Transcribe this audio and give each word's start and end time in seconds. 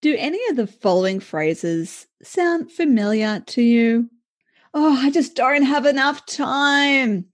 Do 0.00 0.14
any 0.16 0.38
of 0.48 0.54
the 0.54 0.68
following 0.68 1.18
phrases 1.18 2.06
sound 2.22 2.70
familiar 2.70 3.40
to 3.48 3.62
you? 3.62 4.08
Oh, 4.72 4.96
I 4.96 5.10
just 5.10 5.34
don't 5.34 5.64
have 5.64 5.86
enough 5.86 6.24
time. 6.24 7.24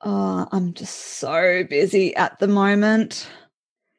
Oh, 0.00 0.48
I'm 0.50 0.74
just 0.74 0.96
so 0.96 1.62
busy 1.70 2.16
at 2.16 2.36
the 2.40 2.48
moment. 2.48 3.28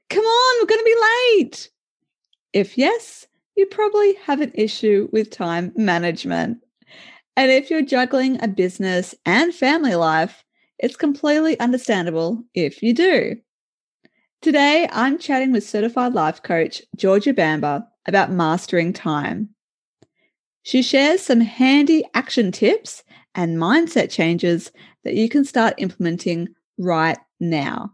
Come 0.09 0.25
on, 0.25 0.59
we're 0.59 0.67
going 0.67 0.79
to 0.79 0.83
be 0.83 1.39
late. 1.39 1.69
If 2.51 2.77
yes, 2.77 3.27
you 3.55 3.65
probably 3.67 4.15
have 4.15 4.41
an 4.41 4.51
issue 4.55 5.07
with 5.13 5.29
time 5.29 5.71
management. 5.77 6.57
And 7.37 7.49
if 7.49 7.69
you're 7.69 7.81
juggling 7.81 8.43
a 8.43 8.47
business 8.49 9.15
and 9.25 9.55
family 9.55 9.95
life, 9.95 10.43
it's 10.79 10.97
completely 10.97 11.57
understandable 11.61 12.43
if 12.55 12.83
you 12.83 12.93
do. 12.93 13.37
Today, 14.41 14.89
I'm 14.91 15.17
chatting 15.17 15.53
with 15.53 15.63
certified 15.63 16.13
life 16.13 16.43
coach 16.43 16.81
Georgia 16.97 17.33
Bamber 17.33 17.85
about 18.05 18.31
mastering 18.31 18.93
time. 18.93 19.49
She 20.63 20.81
shares 20.81 21.21
some 21.21 21.41
handy 21.41 22.03
action 22.13 22.51
tips 22.51 23.03
and 23.35 23.57
mindset 23.57 24.09
changes 24.11 24.71
that 25.03 25.15
you 25.15 25.29
can 25.29 25.43
start 25.43 25.73
implementing 25.77 26.49
right 26.77 27.17
now. 27.39 27.93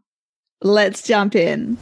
Let's 0.61 1.03
jump 1.03 1.35
in. 1.35 1.77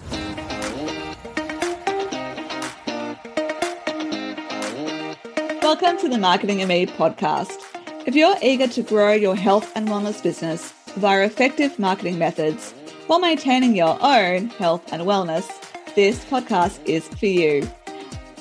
Welcome 5.62 5.98
to 5.98 6.10
the 6.10 6.20
Marketing 6.20 6.62
and 6.62 6.70
Me 6.70 6.86
podcast. 6.86 7.58
If 8.06 8.16
you're 8.16 8.36
eager 8.42 8.68
to 8.68 8.84
grow 8.84 9.14
your 9.14 9.36
health 9.36 9.72
and 9.76 9.88
wellness 9.88 10.22
business 10.22 10.72
via 10.98 11.26
effective 11.26 11.80
marketing 11.80 12.20
methods 12.20 12.72
while 13.08 13.20
maintaining 13.20 13.76
your 13.76 13.98
own 14.02 14.50
health 14.50 14.94
and 14.94 15.02
wellness, 15.04 15.50
this 15.96 16.24
podcast 16.26 16.80
is 16.86 17.08
for 17.08 17.26
you. 17.26 17.68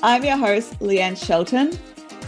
I'm 0.03 0.23
your 0.23 0.37
host, 0.37 0.77
Leanne 0.79 1.17
Shelton, 1.17 1.77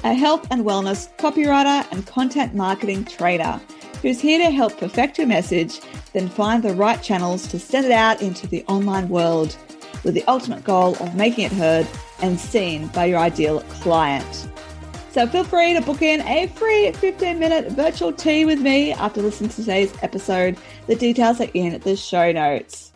a 0.04 0.14
health 0.14 0.48
and 0.52 0.64
wellness 0.64 1.16
copywriter 1.18 1.86
and 1.92 2.06
content 2.08 2.56
marketing 2.56 3.06
trainer 3.06 3.62
who's 4.02 4.20
here 4.20 4.38
to 4.40 4.52
help 4.52 4.78
perfect 4.78 5.18
your 5.18 5.28
message, 5.28 5.82
then 6.14 6.30
find 6.30 6.64
the 6.64 6.74
right 6.74 7.02
channels 7.02 7.48
to 7.48 7.60
send 7.60 7.86
it 7.86 7.92
out 7.92 8.22
into 8.22 8.48
the 8.48 8.64
online 8.66 9.10
world 9.10 9.56
with 10.04 10.14
the 10.14 10.24
ultimate 10.28 10.64
goal 10.64 10.96
of 10.98 11.16
making 11.16 11.46
it 11.46 11.52
heard 11.52 11.88
and 12.22 12.40
seen 12.40 12.88
by 12.88 13.06
your 13.06 13.20
ideal 13.20 13.60
client. 13.82 14.48
So 15.12 15.28
feel 15.28 15.44
free 15.44 15.74
to 15.74 15.82
book 15.82 16.02
in 16.02 16.22
a 16.22 16.48
free 16.48 16.92
15 16.92 17.40
minute 17.40 17.72
virtual 17.72 18.14
tea 18.14 18.46
with 18.46 18.62
me 18.62 18.94
after 18.94 19.22
listening 19.22 19.50
to 19.50 19.56
today's 19.58 19.94
episode. 20.02 20.58
The 20.86 20.96
details 20.96 21.42
are 21.42 21.50
in 21.54 21.80
the 21.82 21.96
show 21.96 22.32
notes. 22.32 22.94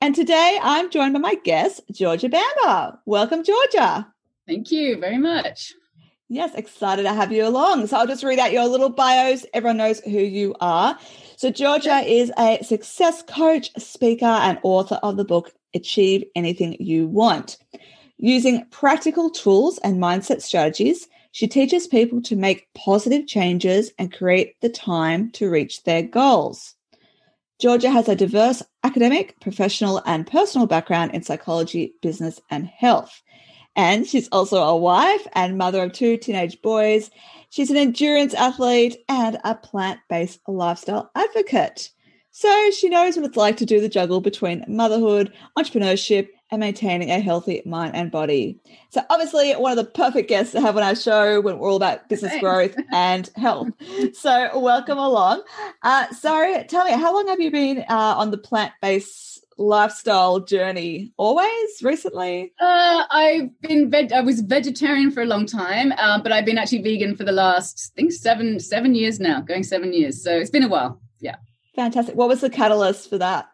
And 0.00 0.14
today 0.14 0.58
I'm 0.62 0.90
joined 0.90 1.14
by 1.14 1.18
my 1.18 1.34
guest, 1.34 1.80
Georgia 1.90 2.28
Bamber. 2.28 2.98
Welcome, 3.04 3.42
Georgia. 3.42 4.06
Thank 4.46 4.70
you 4.70 4.96
very 4.98 5.18
much. 5.18 5.74
Yes, 6.28 6.54
excited 6.54 7.02
to 7.02 7.12
have 7.12 7.32
you 7.32 7.44
along. 7.46 7.86
So 7.86 7.96
I'll 7.96 8.06
just 8.06 8.22
read 8.22 8.38
out 8.38 8.52
your 8.52 8.66
little 8.66 8.90
bios. 8.90 9.44
Everyone 9.54 9.78
knows 9.78 10.00
who 10.00 10.10
you 10.10 10.54
are. 10.60 10.96
So 11.36 11.50
Georgia 11.50 11.98
is 12.06 12.30
a 12.38 12.62
success 12.62 13.22
coach, 13.22 13.70
speaker, 13.76 14.26
and 14.26 14.58
author 14.62 15.00
of 15.02 15.16
the 15.16 15.24
book 15.24 15.52
Achieve 15.74 16.24
Anything 16.36 16.76
You 16.78 17.08
Want. 17.08 17.56
Using 18.18 18.66
practical 18.66 19.30
tools 19.30 19.78
and 19.78 20.00
mindset 20.00 20.42
strategies, 20.42 21.08
she 21.32 21.48
teaches 21.48 21.86
people 21.88 22.22
to 22.22 22.36
make 22.36 22.68
positive 22.74 23.26
changes 23.26 23.90
and 23.98 24.12
create 24.12 24.60
the 24.60 24.68
time 24.68 25.30
to 25.32 25.50
reach 25.50 25.82
their 25.82 26.02
goals. 26.02 26.74
Georgia 27.58 27.90
has 27.90 28.08
a 28.08 28.14
diverse 28.14 28.62
academic, 28.84 29.38
professional, 29.40 30.00
and 30.06 30.26
personal 30.26 30.66
background 30.66 31.12
in 31.12 31.22
psychology, 31.22 31.94
business, 32.02 32.40
and 32.50 32.66
health. 32.66 33.22
And 33.74 34.06
she's 34.06 34.28
also 34.28 34.62
a 34.62 34.76
wife 34.76 35.26
and 35.34 35.58
mother 35.58 35.82
of 35.82 35.92
two 35.92 36.16
teenage 36.16 36.60
boys. 36.62 37.10
She's 37.50 37.70
an 37.70 37.76
endurance 37.76 38.34
athlete 38.34 38.98
and 39.08 39.38
a 39.44 39.54
plant 39.54 40.00
based 40.08 40.40
lifestyle 40.46 41.10
advocate. 41.14 41.90
So 42.30 42.70
she 42.70 42.88
knows 42.88 43.16
what 43.16 43.26
it's 43.26 43.36
like 43.36 43.56
to 43.56 43.66
do 43.66 43.80
the 43.80 43.88
juggle 43.88 44.20
between 44.20 44.64
motherhood, 44.68 45.32
entrepreneurship, 45.56 46.28
and 46.50 46.60
maintaining 46.60 47.10
a 47.10 47.20
healthy 47.20 47.62
mind 47.66 47.94
and 47.94 48.10
body. 48.10 48.58
So, 48.90 49.02
obviously, 49.10 49.52
one 49.52 49.72
of 49.72 49.76
the 49.76 49.90
perfect 49.90 50.28
guests 50.28 50.52
to 50.52 50.60
have 50.60 50.76
on 50.76 50.82
our 50.82 50.94
show 50.94 51.40
when 51.40 51.58
we're 51.58 51.68
all 51.68 51.76
about 51.76 52.08
business 52.08 52.32
Thanks. 52.32 52.42
growth 52.42 52.76
and 52.92 53.28
health. 53.36 53.68
So, 54.14 54.58
welcome 54.58 54.98
along. 54.98 55.42
Uh, 55.82 56.08
so, 56.12 56.62
tell 56.68 56.84
me, 56.84 56.92
how 56.92 57.12
long 57.14 57.28
have 57.28 57.40
you 57.40 57.50
been 57.50 57.84
uh, 57.88 58.14
on 58.16 58.30
the 58.30 58.38
plant 58.38 58.72
based 58.80 59.44
lifestyle 59.58 60.40
journey? 60.40 61.12
Always? 61.16 61.82
Recently? 61.82 62.52
Uh, 62.60 63.04
I've 63.10 63.60
been 63.60 63.90
veg- 63.90 64.12
I 64.12 64.20
was 64.20 64.40
vegetarian 64.40 65.10
for 65.10 65.22
a 65.22 65.26
long 65.26 65.46
time, 65.46 65.92
uh, 65.98 66.20
but 66.22 66.32
I've 66.32 66.44
been 66.46 66.58
actually 66.58 66.82
vegan 66.82 67.16
for 67.16 67.24
the 67.24 67.32
last, 67.32 67.92
I 67.94 68.00
think, 68.00 68.12
seven 68.12 68.58
seven 68.60 68.94
years 68.94 69.20
now, 69.20 69.40
going 69.40 69.62
seven 69.62 69.92
years. 69.92 70.22
So, 70.22 70.32
it's 70.32 70.50
been 70.50 70.62
a 70.64 70.68
while. 70.68 71.00
Yeah. 71.20 71.36
Fantastic. 71.76 72.14
What 72.14 72.28
was 72.28 72.40
the 72.40 72.50
catalyst 72.50 73.10
for 73.10 73.18
that? 73.18 73.48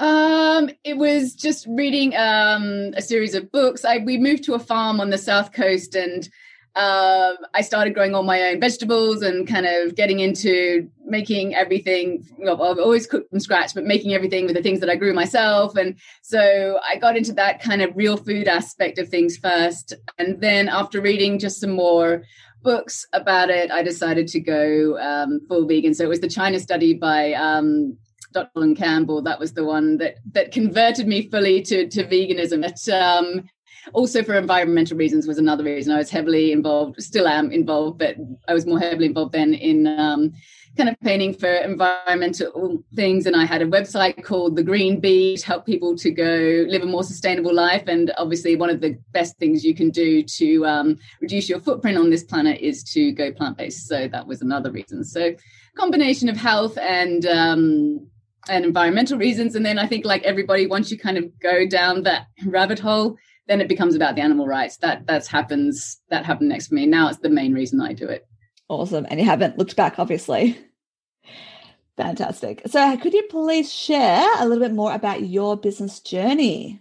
Um, 0.00 0.70
it 0.82 0.96
was 0.96 1.34
just 1.34 1.66
reading 1.68 2.16
um, 2.16 2.94
a 2.96 3.02
series 3.02 3.34
of 3.34 3.52
books. 3.52 3.84
I 3.84 3.98
we 3.98 4.16
moved 4.16 4.44
to 4.44 4.54
a 4.54 4.58
farm 4.58 4.98
on 4.98 5.10
the 5.10 5.18
south 5.18 5.52
coast, 5.52 5.94
and 5.94 6.26
uh, 6.74 7.34
I 7.52 7.60
started 7.60 7.92
growing 7.92 8.14
all 8.14 8.22
my 8.22 8.44
own 8.44 8.60
vegetables 8.60 9.20
and 9.20 9.46
kind 9.46 9.66
of 9.66 9.94
getting 9.94 10.20
into 10.20 10.88
making 11.04 11.54
everything. 11.54 12.26
Well, 12.38 12.62
I've 12.62 12.78
always 12.78 13.06
cooked 13.06 13.28
from 13.28 13.40
scratch, 13.40 13.74
but 13.74 13.84
making 13.84 14.14
everything 14.14 14.46
with 14.46 14.56
the 14.56 14.62
things 14.62 14.80
that 14.80 14.88
I 14.88 14.96
grew 14.96 15.12
myself. 15.12 15.76
And 15.76 15.98
so 16.22 16.80
I 16.90 16.96
got 16.96 17.18
into 17.18 17.34
that 17.34 17.60
kind 17.60 17.82
of 17.82 17.94
real 17.94 18.16
food 18.16 18.48
aspect 18.48 18.98
of 18.98 19.10
things 19.10 19.36
first, 19.36 19.92
and 20.18 20.40
then 20.40 20.70
after 20.70 21.02
reading 21.02 21.38
just 21.38 21.60
some 21.60 21.72
more 21.72 22.22
books 22.62 23.06
about 23.12 23.50
it, 23.50 23.70
I 23.70 23.82
decided 23.82 24.28
to 24.28 24.40
go 24.40 24.98
um, 24.98 25.40
full 25.46 25.66
vegan. 25.66 25.92
So 25.92 26.04
it 26.04 26.08
was 26.08 26.20
the 26.20 26.28
China 26.28 26.58
study 26.58 26.94
by 26.94 27.34
um, 27.34 27.98
Dr. 28.32 28.74
Campbell. 28.74 29.22
That 29.22 29.38
was 29.38 29.52
the 29.52 29.64
one 29.64 29.98
that 29.98 30.16
that 30.32 30.52
converted 30.52 31.06
me 31.06 31.28
fully 31.28 31.62
to 31.62 31.88
to 31.88 32.04
veganism. 32.04 32.62
But 32.62 32.92
um, 32.94 33.48
also 33.92 34.22
for 34.22 34.34
environmental 34.34 34.96
reasons 34.96 35.26
was 35.26 35.38
another 35.38 35.64
reason. 35.64 35.92
I 35.92 35.98
was 35.98 36.10
heavily 36.10 36.52
involved, 36.52 37.02
still 37.02 37.26
am 37.26 37.50
involved, 37.50 37.98
but 37.98 38.16
I 38.48 38.54
was 38.54 38.66
more 38.66 38.78
heavily 38.78 39.06
involved 39.06 39.32
then 39.32 39.54
in 39.54 39.86
um, 39.86 40.32
kind 40.76 40.88
of 40.88 40.98
painting 41.00 41.34
for 41.34 41.52
environmental 41.52 42.84
things. 42.94 43.26
And 43.26 43.36
I 43.36 43.44
had 43.44 43.62
a 43.62 43.66
website 43.66 44.22
called 44.22 44.56
The 44.56 44.62
Green 44.62 45.00
Bee 45.00 45.36
to 45.36 45.46
help 45.46 45.66
people 45.66 45.96
to 45.96 46.10
go 46.10 46.64
live 46.68 46.82
a 46.82 46.86
more 46.86 47.04
sustainable 47.04 47.54
life. 47.54 47.84
And 47.86 48.12
obviously, 48.18 48.56
one 48.56 48.70
of 48.70 48.80
the 48.80 48.98
best 49.12 49.36
things 49.38 49.64
you 49.64 49.74
can 49.74 49.90
do 49.90 50.22
to 50.22 50.66
um, 50.66 50.98
reduce 51.20 51.48
your 51.48 51.60
footprint 51.60 51.98
on 51.98 52.10
this 52.10 52.24
planet 52.24 52.60
is 52.60 52.84
to 52.92 53.12
go 53.12 53.32
plant 53.32 53.58
based. 53.58 53.88
So 53.88 54.08
that 54.08 54.26
was 54.26 54.42
another 54.42 54.70
reason. 54.70 55.04
So 55.04 55.34
combination 55.76 56.28
of 56.28 56.36
health 56.36 56.76
and 56.78 57.24
um, 57.26 58.09
and 58.48 58.64
environmental 58.64 59.18
reasons. 59.18 59.54
And 59.54 59.64
then 59.64 59.78
I 59.78 59.86
think 59.86 60.04
like 60.04 60.22
everybody, 60.22 60.66
once 60.66 60.90
you 60.90 60.98
kind 60.98 61.18
of 61.18 61.38
go 61.40 61.66
down 61.66 62.02
that 62.04 62.26
rabbit 62.46 62.78
hole, 62.78 63.16
then 63.46 63.60
it 63.60 63.68
becomes 63.68 63.94
about 63.94 64.14
the 64.14 64.22
animal 64.22 64.46
rights. 64.46 64.76
That 64.78 65.06
that's 65.06 65.28
happens 65.28 66.00
that 66.08 66.24
happened 66.24 66.48
next 66.48 66.68
for 66.68 66.74
me. 66.74 66.86
Now 66.86 67.08
it's 67.08 67.18
the 67.18 67.28
main 67.28 67.52
reason 67.52 67.80
I 67.80 67.92
do 67.92 68.06
it. 68.06 68.26
Awesome. 68.68 69.06
And 69.10 69.18
you 69.18 69.26
haven't 69.26 69.58
looked 69.58 69.76
back, 69.76 69.98
obviously. 69.98 70.56
Fantastic. 71.96 72.62
So 72.66 72.96
could 72.96 73.12
you 73.12 73.24
please 73.28 73.72
share 73.72 74.26
a 74.38 74.46
little 74.46 74.64
bit 74.64 74.74
more 74.74 74.92
about 74.94 75.26
your 75.26 75.56
business 75.56 76.00
journey? 76.00 76.80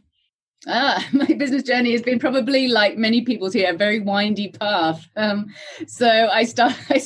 Ah, 0.67 1.05
my 1.13 1.25
business 1.25 1.63
journey 1.63 1.91
has 1.91 2.01
been 2.01 2.19
probably 2.19 2.67
like 2.67 2.97
many 2.97 3.21
people's 3.21 3.53
here, 3.53 3.73
a 3.73 3.77
very 3.77 3.99
windy 3.99 4.49
path. 4.49 5.07
Um, 5.15 5.47
so 5.87 6.07
I 6.07 6.43
start, 6.43 6.75
I, 6.89 7.01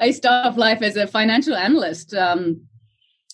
I 0.00 0.10
start 0.10 0.46
off 0.46 0.56
life 0.56 0.82
as 0.82 0.96
a 0.96 1.06
financial 1.06 1.54
analyst. 1.54 2.14
Um, 2.14 2.62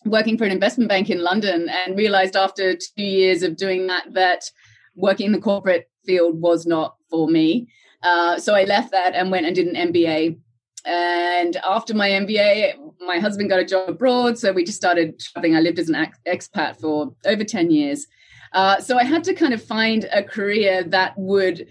working 0.04 0.36
for 0.36 0.44
an 0.44 0.52
investment 0.52 0.88
bank 0.88 1.10
in 1.10 1.22
London 1.22 1.68
and 1.68 1.96
realized 1.96 2.36
after 2.36 2.74
two 2.74 3.02
years 3.02 3.42
of 3.42 3.56
doing 3.56 3.86
that 3.86 4.12
that 4.12 4.50
working 4.94 5.26
in 5.26 5.32
the 5.32 5.40
corporate 5.40 5.90
field 6.04 6.40
was 6.40 6.66
not 6.66 6.96
for 7.10 7.28
me. 7.28 7.68
Uh, 8.02 8.38
so 8.38 8.54
I 8.54 8.64
left 8.64 8.92
that 8.92 9.14
and 9.14 9.30
went 9.30 9.46
and 9.46 9.56
did 9.56 9.66
an 9.66 9.92
MBA. 9.92 10.38
And 10.84 11.56
after 11.64 11.94
my 11.94 12.10
MBA, 12.10 12.74
my 13.00 13.18
husband 13.18 13.48
got 13.48 13.58
a 13.58 13.64
job 13.64 13.88
abroad. 13.88 14.38
So 14.38 14.52
we 14.52 14.64
just 14.64 14.76
started 14.76 15.18
traveling. 15.18 15.56
I 15.56 15.60
lived 15.60 15.78
as 15.78 15.88
an 15.88 16.12
expat 16.26 16.78
for 16.78 17.14
over 17.24 17.42
10 17.42 17.70
years. 17.70 18.06
Uh, 18.52 18.78
so 18.80 18.98
I 18.98 19.04
had 19.04 19.24
to 19.24 19.34
kind 19.34 19.54
of 19.54 19.62
find 19.62 20.04
a 20.12 20.22
career 20.22 20.84
that 20.84 21.14
would 21.16 21.66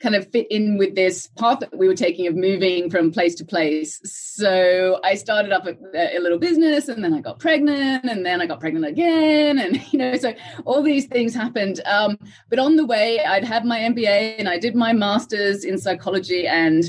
kind 0.00 0.14
of 0.14 0.30
fit 0.30 0.46
in 0.50 0.78
with 0.78 0.94
this 0.94 1.28
path 1.38 1.60
that 1.60 1.76
we 1.76 1.88
were 1.88 1.94
taking 1.94 2.26
of 2.28 2.36
moving 2.36 2.88
from 2.88 3.10
place 3.10 3.34
to 3.34 3.44
place. 3.44 4.00
So 4.04 5.00
I 5.02 5.14
started 5.14 5.52
up 5.52 5.66
a, 5.66 5.74
a, 6.16 6.20
little 6.20 6.38
business 6.38 6.88
and 6.88 7.02
then 7.02 7.12
I 7.12 7.20
got 7.20 7.40
pregnant 7.40 8.04
and 8.04 8.24
then 8.24 8.40
I 8.40 8.46
got 8.46 8.60
pregnant 8.60 8.86
again. 8.86 9.58
And, 9.58 9.82
you 9.92 9.98
know, 9.98 10.16
so 10.16 10.34
all 10.64 10.82
these 10.82 11.06
things 11.06 11.34
happened. 11.34 11.80
Um, 11.84 12.18
but 12.48 12.58
on 12.58 12.76
the 12.76 12.86
way, 12.86 13.20
I'd 13.24 13.44
had 13.44 13.64
my 13.64 13.80
MBA 13.80 14.36
and 14.38 14.48
I 14.48 14.58
did 14.58 14.76
my 14.76 14.92
master's 14.92 15.64
in 15.64 15.78
psychology 15.78 16.46
and 16.46 16.84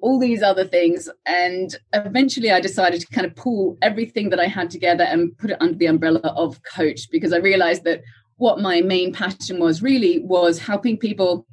all 0.00 0.18
these 0.18 0.42
other 0.42 0.64
things. 0.64 1.10
And 1.26 1.76
eventually 1.92 2.50
I 2.50 2.60
decided 2.60 3.00
to 3.00 3.06
kind 3.08 3.26
of 3.26 3.34
pull 3.34 3.76
everything 3.82 4.30
that 4.30 4.40
I 4.40 4.46
had 4.46 4.70
together 4.70 5.04
and 5.04 5.36
put 5.36 5.50
it 5.50 5.58
under 5.60 5.76
the 5.76 5.86
umbrella 5.86 6.20
of 6.20 6.62
coach 6.62 7.10
because 7.10 7.32
I 7.32 7.38
realized 7.38 7.84
that 7.84 8.02
what 8.36 8.60
my 8.60 8.80
main 8.80 9.12
passion 9.12 9.58
was 9.58 9.82
really 9.82 10.20
was 10.20 10.58
helping 10.58 10.96
people 10.96 11.46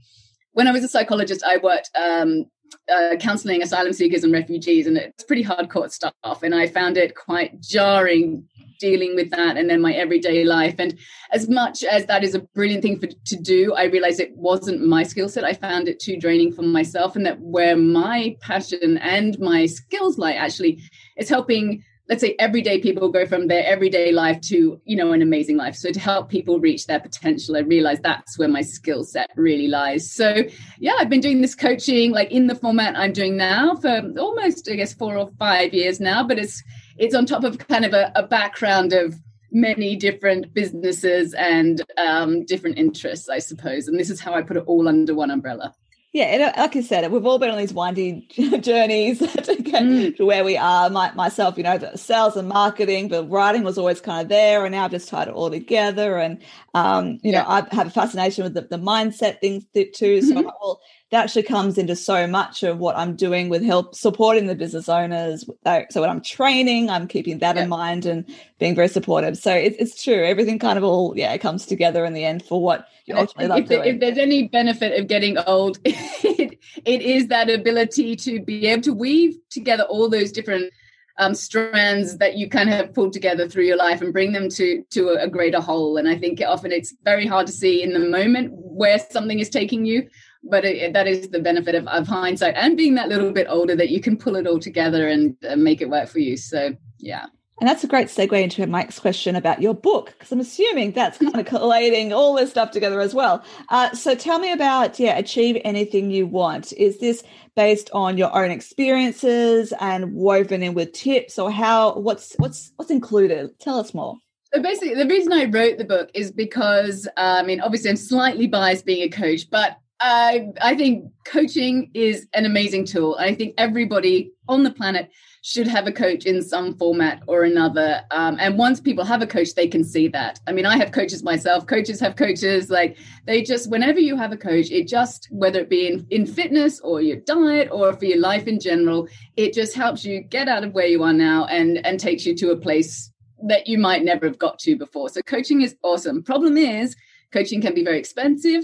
when 0.56 0.70
I 0.70 0.72
was 0.72 0.86
a 0.86 0.88
psychologist, 0.88 1.44
I 1.44 1.58
worked 1.58 1.92
um, 1.96 2.46
uh, 2.94 3.18
counseling 3.20 3.62
asylum 3.62 3.92
seekers 3.92 4.24
and 4.24 4.32
refugees, 4.32 4.88
and 4.88 4.98
it's 4.98 5.24
pretty 5.24 5.44
hardcore 5.44 5.92
stuff. 5.92 6.14
And 6.44 6.56
I 6.56 6.68
found 6.68 6.98
it 6.98 7.14
quite 7.14 7.62
jarring 7.62 8.48
dealing 8.80 9.16
with 9.16 9.30
that 9.32 9.58
and 9.58 9.70
then 9.70 9.82
my 9.82 9.94
everyday 9.94 10.44
life. 10.44 10.76
And 10.80 10.98
as 11.32 11.50
much 11.50 11.84
as 11.84 12.06
that 12.08 12.24
is 12.24 12.36
a 12.36 12.40
brilliant 12.40 12.84
thing 12.84 13.00
for, 13.00 13.08
to 13.08 13.36
do, 13.36 13.74
I 13.74 13.86
realized 13.86 14.20
it 14.20 14.36
wasn't 14.36 14.86
my 14.86 15.04
skill 15.04 15.30
set. 15.30 15.44
I 15.44 15.54
found 15.54 15.90
it 15.90 16.00
too 16.00 16.18
draining 16.18 16.54
for 16.54 16.62
myself, 16.62 17.18
and 17.18 17.26
that 17.26 17.40
where 17.42 17.76
my 17.76 18.38
passion 18.40 18.98
and 19.00 19.38
my 19.40 19.66
skills 19.66 20.18
lie 20.18 20.34
actually 20.34 20.82
is 21.18 21.28
helping 21.28 21.84
let's 22.10 22.22
say 22.22 22.36
everyday 22.38 22.80
people 22.80 23.10
go 23.10 23.26
from 23.26 23.48
their 23.48 23.66
everyday 23.66 24.12
life 24.12 24.40
to 24.42 24.80
you 24.86 24.96
know 24.96 25.12
an 25.12 25.22
amazing 25.22 25.58
life. 25.58 25.76
So 25.76 25.92
to 25.92 26.00
help 26.00 26.30
people 26.30 26.60
reach 26.60 26.88
their 26.88 27.00
potential 27.00 27.56
i 27.58 27.60
realize 27.60 28.00
that's 28.00 28.38
where 28.38 28.48
my 28.48 28.62
skill 28.62 29.04
set 29.04 29.30
really 29.36 29.68
lies. 29.68 30.12
So 30.12 30.44
yeah 30.80 30.94
i've 31.00 31.10
been 31.10 31.22
doing 31.22 31.42
this 31.42 31.56
coaching 31.56 32.12
like 32.12 32.32
in 32.32 32.48
the 32.48 32.56
format 32.56 32.98
i'm 32.98 33.14
doing 33.14 33.38
now 33.38 33.76
for 33.76 34.02
almost 34.20 34.70
i 34.70 34.76
guess 34.76 34.94
four 34.94 35.18
or 35.18 35.30
five 35.40 35.74
years 35.74 36.00
now 36.00 36.24
but 36.24 36.38
it's 36.38 36.64
it's 36.98 37.16
on 37.16 37.26
top 37.26 37.44
of 37.44 37.58
kind 37.58 37.86
of 37.86 37.94
a, 37.94 38.12
a 38.16 38.24
background 38.24 38.94
of 38.94 39.16
many 39.52 39.96
different 39.96 40.54
businesses 40.54 41.34
and 41.34 41.82
um, 41.98 42.46
different 42.46 42.78
interests 42.78 43.30
i 43.30 43.40
suppose. 43.40 43.88
And 43.88 44.00
this 44.00 44.10
is 44.10 44.20
how 44.20 44.34
i 44.34 44.42
put 44.42 44.58
it 44.58 44.64
all 44.68 44.88
under 44.88 45.16
one 45.16 45.32
umbrella 45.32 45.74
yeah, 46.16 46.28
and 46.28 46.44
uh, 46.44 46.54
like 46.56 46.78
I 46.78 46.82
said, 46.82 47.12
we've 47.12 47.26
all 47.26 47.40
been 47.40 47.50
on 47.50 47.58
these 47.58 47.74
winding 47.74 48.26
journeys 48.62 49.20
to 49.20 49.56
get 49.62 49.84
mm. 49.84 50.16
to 50.16 50.26
where 50.26 50.46
we 50.46 50.56
are. 50.56 50.90
My, 50.90 51.12
myself, 51.14 51.58
you 51.58 51.64
know, 51.64 51.78
the 51.78 51.98
sales 51.98 52.38
and 52.38 52.48
marketing, 52.48 53.10
but 53.10 53.30
writing 53.30 53.66
was 53.66 53.78
always 53.78 54.00
kind 54.00 54.22
of 54.22 54.30
there, 54.30 54.64
and 54.64 54.72
now 54.72 54.86
I've 54.86 54.92
just 54.92 55.10
tied 55.10 55.28
it 55.28 55.34
all 55.34 55.50
together. 55.50 56.18
And 56.18 56.42
um, 56.74 57.20
you 57.22 57.34
yeah. 57.34 57.42
know, 57.42 57.50
I 57.50 57.76
have 57.76 57.88
a 57.88 57.90
fascination 57.90 58.46
with 58.46 58.54
the, 58.54 58.62
the 58.62 58.78
mindset 58.78 59.42
things 59.42 59.66
too. 59.74 60.22
So, 60.22 60.36
mm-hmm. 60.36 60.46
well, 60.46 60.80
that 61.16 61.24
actually 61.24 61.44
comes 61.44 61.78
into 61.78 61.96
so 61.96 62.28
much 62.28 62.62
of 62.62 62.78
what 62.78 62.98
I'm 62.98 63.16
doing 63.16 63.48
with 63.48 63.64
help 63.64 63.96
supporting 63.96 64.48
the 64.48 64.56
business 64.56 64.90
owners. 64.90 65.46
So 65.90 66.02
when 66.02 66.10
I'm 66.10 66.20
training, 66.20 66.90
I'm 66.90 67.08
keeping 67.08 67.40
that 67.40 67.56
in 67.56 67.70
mind 67.70 68.06
and 68.06 68.26
being 68.60 68.76
very 68.76 68.90
supportive. 68.90 69.38
So 69.38 69.54
it, 69.54 69.78
it's 69.80 70.04
true, 70.04 70.26
everything 70.26 70.60
kind 70.60 70.78
of 70.78 70.84
all 70.84 71.14
yeah 71.16 71.38
comes 71.38 71.66
together 71.66 72.04
in 72.04 72.14
the 72.14 72.26
end 72.26 72.44
for 72.44 72.62
what 72.62 72.90
you 73.06 73.16
ultimately 73.16 73.48
love 73.48 73.72
if, 73.72 73.86
if, 73.86 74.00
there's 74.02 74.18
any 74.18 74.50
benefit 74.50 75.00
of 75.00 75.08
getting 75.08 75.38
old, 75.38 75.80
it, 75.86 76.60
it 76.84 77.02
is 77.02 77.28
that 77.28 77.50
ability 77.50 78.18
to 78.18 78.42
be 78.42 78.68
able 78.68 78.84
to 78.84 78.94
weave 78.94 79.38
together 79.50 79.84
all 79.84 80.10
those 80.10 80.34
different 80.34 80.74
um, 81.18 81.34
strands 81.34 82.18
that 82.18 82.36
you 82.36 82.50
kind 82.50 82.70
of 82.70 82.76
have 82.76 82.94
pulled 82.94 83.14
together 83.14 83.48
through 83.48 83.64
your 83.64 83.78
life 83.78 84.02
and 84.02 84.12
bring 84.12 84.34
them 84.34 84.50
to 84.50 84.84
to 84.90 85.10
a, 85.10 85.24
a, 85.24 85.30
greater 85.30 85.62
whole. 85.62 85.96
And 85.96 86.10
I 86.10 86.18
think 86.18 86.42
often 86.46 86.74
it's 86.74 86.94
very 87.06 87.26
hard 87.26 87.48
to 87.48 87.54
see 87.54 87.82
in 87.82 87.94
the 87.94 88.00
moment 88.00 88.52
where 88.54 89.00
something 89.00 89.40
is 89.40 89.50
taking 89.50 89.86
you, 89.86 90.10
but 90.46 90.64
it, 90.64 90.94
that 90.94 91.08
is 91.08 91.30
the 91.30 91.40
benefit 91.40 91.76
of, 91.76 91.88
of, 91.88 92.08
hindsight 92.08 92.56
and 92.56 92.78
being 92.78 92.96
that 92.96 93.10
little 93.10 93.32
bit 93.32 93.48
older 93.50 93.76
that 93.76 93.90
you 93.90 94.00
can 94.00 94.16
pull 94.16 94.36
it 94.36 94.48
all 94.48 94.60
together 94.60 95.08
and 95.08 95.36
uh, 95.48 95.56
make 95.56 95.82
it 95.82 95.90
work 95.90 96.08
for 96.08 96.20
you. 96.20 96.38
So 96.38 96.76
yeah. 97.00 97.26
And 97.62 97.70
that's 97.70 97.86
a 97.86 97.88
great 97.88 98.08
segue 98.08 98.44
into 98.44 98.68
Mike's 98.68 99.00
question 99.00 99.36
about 99.36 99.62
your 99.62 99.74
book, 99.74 100.08
because 100.08 100.32
I'm 100.32 100.42
assuming 100.42 100.92
that's 100.92 101.18
kind 101.18 101.40
of 101.40 101.46
collating 101.46 102.12
all 102.12 102.36
this 102.36 102.50
stuff 102.50 102.72
together 102.72 103.00
as 103.00 103.16
well. 103.16 103.44
Uh, 103.70 103.94
so 103.94 104.14
tell 104.14 104.40
me 104.40 104.52
about, 104.52 105.00
yeah, 105.00 105.18
achieve 105.18 105.62
anything 105.64 106.12
you 106.12 106.28
want. 106.28 106.74
Is 106.74 107.00
this 107.00 107.24
based 107.56 107.90
on 107.94 108.18
your 108.18 108.36
own 108.38 108.52
experiences 108.52 109.74
and 109.80 110.14
woven 110.14 110.64
in 110.64 110.74
with 110.74 110.92
tips, 110.92 111.40
or 111.40 111.50
how? 111.50 111.94
What's 111.94 112.34
what's 112.38 112.74
what's 112.76 112.92
included? 112.92 113.58
Tell 113.60 113.80
us 113.80 113.94
more. 113.94 114.18
So 114.54 114.62
basically, 114.62 114.96
the 114.96 115.08
reason 115.08 115.32
I 115.32 115.46
wrote 115.46 115.78
the 115.78 115.86
book 115.86 116.10
is 116.14 116.32
because, 116.32 117.08
uh, 117.16 117.40
I 117.40 117.44
mean, 117.44 117.62
obviously, 117.62 117.90
I'm 117.90 117.96
slightly 117.96 118.48
biased 118.48 118.86
being 118.86 119.04
a 119.04 119.10
coach, 119.10 119.50
but 119.50 119.78
I 120.02 120.50
I 120.62 120.76
think 120.76 121.12
coaching 121.26 121.92
is 121.94 122.28
an 122.34 122.46
amazing 122.46 122.86
tool. 122.86 123.16
I 123.20 123.34
think 123.34 123.54
everybody 123.58 124.34
on 124.48 124.64
the 124.64 124.72
planet 124.72 125.10
should 125.42 125.68
have 125.68 125.86
a 125.86 125.92
coach 125.92 126.26
in 126.26 126.42
some 126.42 126.76
format 126.76 127.22
or 127.28 127.44
another. 127.44 128.02
Um, 128.10 128.38
and 128.40 128.58
once 128.58 128.82
people 128.82 129.06
have 129.06 129.22
a 129.22 129.28
coach, 129.28 129.54
they 129.54 129.68
can 129.68 129.84
see 129.84 130.08
that. 130.08 130.40
I 130.48 130.52
mean, 130.52 130.66
I 130.66 130.76
have 130.76 130.92
coaches 130.92 131.22
myself. 131.22 131.68
Coaches 131.68 132.00
have 132.00 132.16
coaches. 132.16 132.72
Like 132.72 132.98
they 133.28 133.44
just, 133.44 133.70
whenever 133.70 134.00
you 134.00 134.18
have 134.18 134.32
a 134.32 134.38
coach, 134.38 134.72
it 134.72 134.88
just, 134.88 135.28
whether 135.30 135.60
it 135.60 135.70
be 135.70 135.86
in, 135.86 136.08
in 136.10 136.26
fitness 136.26 136.80
or 136.80 137.00
your 137.00 137.18
diet 137.18 137.70
or 137.72 137.94
for 137.94 138.06
your 138.06 138.20
life 138.20 138.48
in 138.48 138.60
general, 138.60 139.08
it 139.38 139.54
just 139.54 139.76
helps 139.76 140.04
you 140.04 140.22
get 140.22 140.48
out 140.48 140.64
of 140.64 140.74
where 140.74 140.88
you 140.88 141.04
are 141.04 141.14
now 141.14 141.46
and 141.46 141.86
and 141.86 142.00
takes 142.00 142.26
you 142.26 142.36
to 142.38 142.50
a 142.50 142.58
place 142.58 143.12
that 143.48 143.68
you 143.68 143.78
might 143.78 144.04
never 144.04 144.26
have 144.26 144.40
got 144.40 144.58
to 144.60 144.76
before. 144.76 145.10
So 145.10 145.22
coaching 145.22 145.62
is 145.62 145.76
awesome. 145.84 146.24
Problem 146.24 146.58
is, 146.58 146.96
coaching 147.32 147.62
can 147.62 147.76
be 147.76 147.84
very 147.84 148.00
expensive 148.00 148.64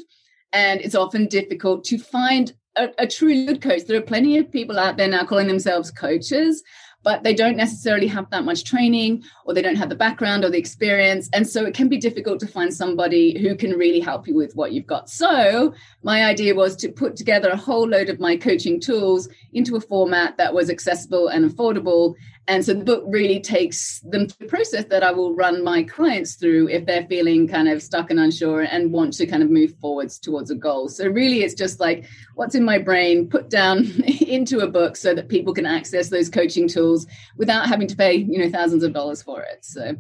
and 0.54 0.82
it's 0.82 0.96
often 0.96 1.28
difficult 1.28 1.84
to 1.86 1.98
find 1.98 2.54
a, 2.76 2.90
a 2.98 3.08
good 3.08 3.62
coach. 3.62 3.86
There 3.86 3.98
are 3.98 4.02
plenty 4.02 4.38
of 4.38 4.52
people 4.52 4.80
out 4.80 4.98
there 4.98 5.08
now 5.08 5.26
calling 5.26 5.48
themselves 5.48 5.92
coaches, 5.92 6.64
but 7.04 7.24
they 7.24 7.34
don't 7.34 7.58
necessarily 7.58 8.08
have 8.08 8.30
that 8.30 8.46
much 8.46 8.64
training 8.64 9.24
or 9.46 9.54
they 9.54 9.62
don't 9.62 9.76
have 9.76 9.90
the 9.90 9.96
background 9.96 10.46
or 10.46 10.50
the 10.50 10.58
experience. 10.58 11.30
And 11.34 11.48
so 11.48 11.66
it 11.66 11.74
can 11.74 11.90
be 11.90 11.98
difficult 11.98 12.40
to 12.42 12.48
find 12.48 12.74
somebody 12.74 13.40
who 13.40 13.56
can 13.56 13.72
really 13.72 14.00
help 14.00 14.28
you 14.28 14.36
with 14.36 14.56
what 14.56 14.72
you've 14.72 14.86
got. 14.86 15.10
So 15.10 15.74
my 16.04 16.24
idea 16.24 16.54
was 16.54 16.76
to 16.78 16.90
put 16.90 17.16
together 17.16 17.50
a 17.50 17.58
whole 17.58 17.88
load 17.88 18.10
of 18.10 18.20
my 18.20 18.38
coaching 18.38 18.80
tools 18.80 19.28
into 19.54 19.76
a 19.76 19.82
format 19.82 20.38
that 20.38 20.54
was 20.54 20.70
accessible 20.70 21.28
and 21.28 21.50
affordable 21.50 22.16
and 22.48 22.66
so 22.66 22.74
the 22.74 22.84
book 22.84 23.04
really 23.08 23.40
takes 23.40 24.00
them 24.00 24.28
through 24.28 24.48
the 24.48 24.50
process 24.50 24.86
that 24.86 25.04
I 25.04 25.12
will 25.12 25.36
run 25.36 25.64
my 25.64 25.84
clients 25.84 26.36
through 26.36 26.70
if 26.70 26.86
they're 26.86 27.06
feeling 27.06 27.48
kind 27.48 27.70
of 27.70 27.84
stuck 27.84 28.10
and 28.10 28.20
unsure 28.20 28.62
and 28.62 28.92
want 28.92 29.14
to 29.14 29.28
kind 29.28 29.44
of 29.44 29.50
move 29.50 29.76
forwards 29.80 30.18
towards 30.18 30.50
a 30.50 30.56
goal. 30.56 30.90
So 30.90 31.08
really 31.08 31.44
it's 31.44 31.54
just 31.54 31.80
like 31.80 32.06
what's 32.36 32.56
in 32.56 32.66
my 32.66 32.80
brain 32.80 33.30
put 33.30 33.50
down 33.50 33.86
into 34.22 34.60
a 34.60 34.68
book 34.68 34.96
so 34.96 35.14
that 35.14 35.30
people 35.30 35.54
can 35.54 35.66
access 35.66 36.10
those 36.10 36.30
coaching 36.30 36.68
tools 36.68 37.06
without 37.38 37.68
having 37.68 37.88
to 37.88 37.96
pay, 37.96 38.16
you 38.16 38.40
know, 38.40 38.50
thousands 38.50 38.84
of 38.84 38.94
dollars 38.94 39.22
for 39.22 39.44
it. 39.44 39.64
So 39.64 39.96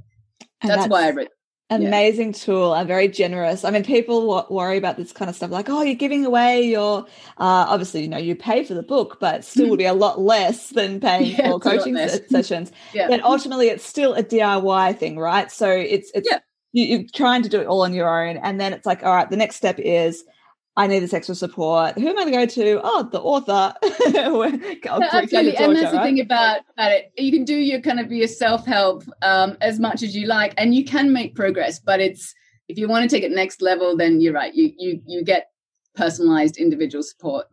that's, 0.61 0.75
that's 0.75 0.87
why 0.87 1.07
I 1.07 1.11
wrote 1.11 1.29
amazing 1.71 2.27
yeah. 2.27 2.39
tool 2.39 2.73
and 2.75 2.87
very 2.87 3.07
generous. 3.07 3.63
I 3.63 3.71
mean, 3.71 3.83
people 3.83 4.27
w- 4.27 4.55
worry 4.55 4.77
about 4.77 4.97
this 4.97 5.11
kind 5.11 5.29
of 5.29 5.35
stuff 5.35 5.51
like, 5.51 5.69
oh, 5.69 5.81
you're 5.81 5.95
giving 5.95 6.25
away 6.25 6.63
your, 6.63 7.05
uh, 7.37 7.65
obviously, 7.69 8.01
you 8.01 8.07
know, 8.09 8.17
you 8.17 8.35
pay 8.35 8.63
for 8.63 8.73
the 8.73 8.83
book, 8.83 9.17
but 9.19 9.45
still 9.45 9.69
would 9.69 9.79
be 9.79 9.85
a 9.85 9.93
lot 9.93 10.19
less 10.19 10.69
than 10.69 10.99
paying 11.01 11.31
yeah, 11.31 11.51
for 11.51 11.59
coaching 11.59 11.95
se- 11.95 12.27
sessions. 12.29 12.71
yeah. 12.93 13.07
But 13.07 13.23
ultimately, 13.23 13.67
it's 13.67 13.85
still 13.85 14.13
a 14.13 14.23
DIY 14.23 14.97
thing, 14.97 15.17
right? 15.17 15.51
So 15.51 15.69
it's, 15.69 16.11
it's, 16.13 16.27
yeah. 16.29 16.39
you, 16.73 16.85
you're 16.85 17.03
trying 17.15 17.43
to 17.43 17.49
do 17.49 17.61
it 17.61 17.67
all 17.67 17.81
on 17.83 17.93
your 17.93 18.09
own. 18.09 18.37
And 18.37 18.59
then 18.59 18.73
it's 18.73 18.85
like, 18.85 19.03
all 19.03 19.15
right, 19.15 19.29
the 19.29 19.37
next 19.37 19.55
step 19.55 19.79
is, 19.79 20.25
I 20.77 20.87
need 20.87 20.99
this 20.99 21.13
extra 21.13 21.35
support. 21.35 21.97
Who 21.97 22.07
am 22.07 22.17
I 22.17 22.23
going 22.23 22.47
to 22.47 22.55
go 22.55 22.63
to? 22.63 22.81
Oh, 22.83 23.03
the 23.03 23.19
author. 23.19 23.73
no, 24.13 24.43
absolutely. 24.43 25.57
and 25.57 25.75
that's 25.75 25.91
the 25.91 26.01
thing 26.01 26.21
about, 26.21 26.61
about 26.73 26.91
it. 26.91 27.11
You 27.17 27.31
can 27.31 27.43
do 27.43 27.55
your 27.55 27.81
kind 27.81 27.99
of 27.99 28.09
your 28.11 28.27
self 28.27 28.65
help 28.65 29.03
um, 29.21 29.57
as 29.59 29.79
much 29.79 30.01
as 30.01 30.15
you 30.15 30.27
like, 30.27 30.53
and 30.57 30.73
you 30.73 30.85
can 30.85 31.11
make 31.11 31.35
progress. 31.35 31.79
But 31.79 31.99
it's 31.99 32.33
if 32.69 32.77
you 32.77 32.87
want 32.87 33.09
to 33.09 33.13
take 33.13 33.23
it 33.23 33.31
next 33.31 33.61
level, 33.61 33.97
then 33.97 34.21
you're 34.21 34.33
right. 34.33 34.53
You 34.55 34.71
you 34.77 35.01
you 35.05 35.23
get 35.25 35.51
personalized 35.95 36.55
individual 36.57 37.03
support. 37.03 37.47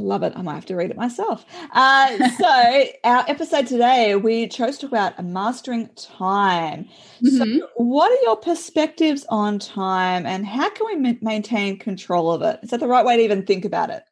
I 0.00 0.02
love 0.02 0.22
it. 0.22 0.32
I 0.34 0.40
might 0.42 0.54
have 0.54 0.66
to 0.66 0.76
read 0.76 0.90
it 0.90 0.96
myself. 0.96 1.44
Uh, 1.72 2.28
so, 2.30 2.84
our 3.04 3.24
episode 3.28 3.66
today, 3.66 4.16
we 4.16 4.48
chose 4.48 4.78
to 4.78 4.88
talk 4.88 4.92
about 4.92 5.24
mastering 5.24 5.90
time. 5.96 6.88
Mm-hmm. 7.22 7.58
So, 7.58 7.68
what 7.76 8.10
are 8.10 8.22
your 8.22 8.36
perspectives 8.36 9.26
on 9.28 9.58
time 9.58 10.24
and 10.24 10.46
how 10.46 10.70
can 10.70 10.86
we 10.86 10.96
ma- 10.96 11.18
maintain 11.20 11.78
control 11.78 12.32
of 12.32 12.40
it? 12.40 12.60
Is 12.62 12.70
that 12.70 12.80
the 12.80 12.88
right 12.88 13.04
way 13.04 13.18
to 13.18 13.22
even 13.22 13.44
think 13.44 13.66
about 13.66 13.90
it? 13.90 14.04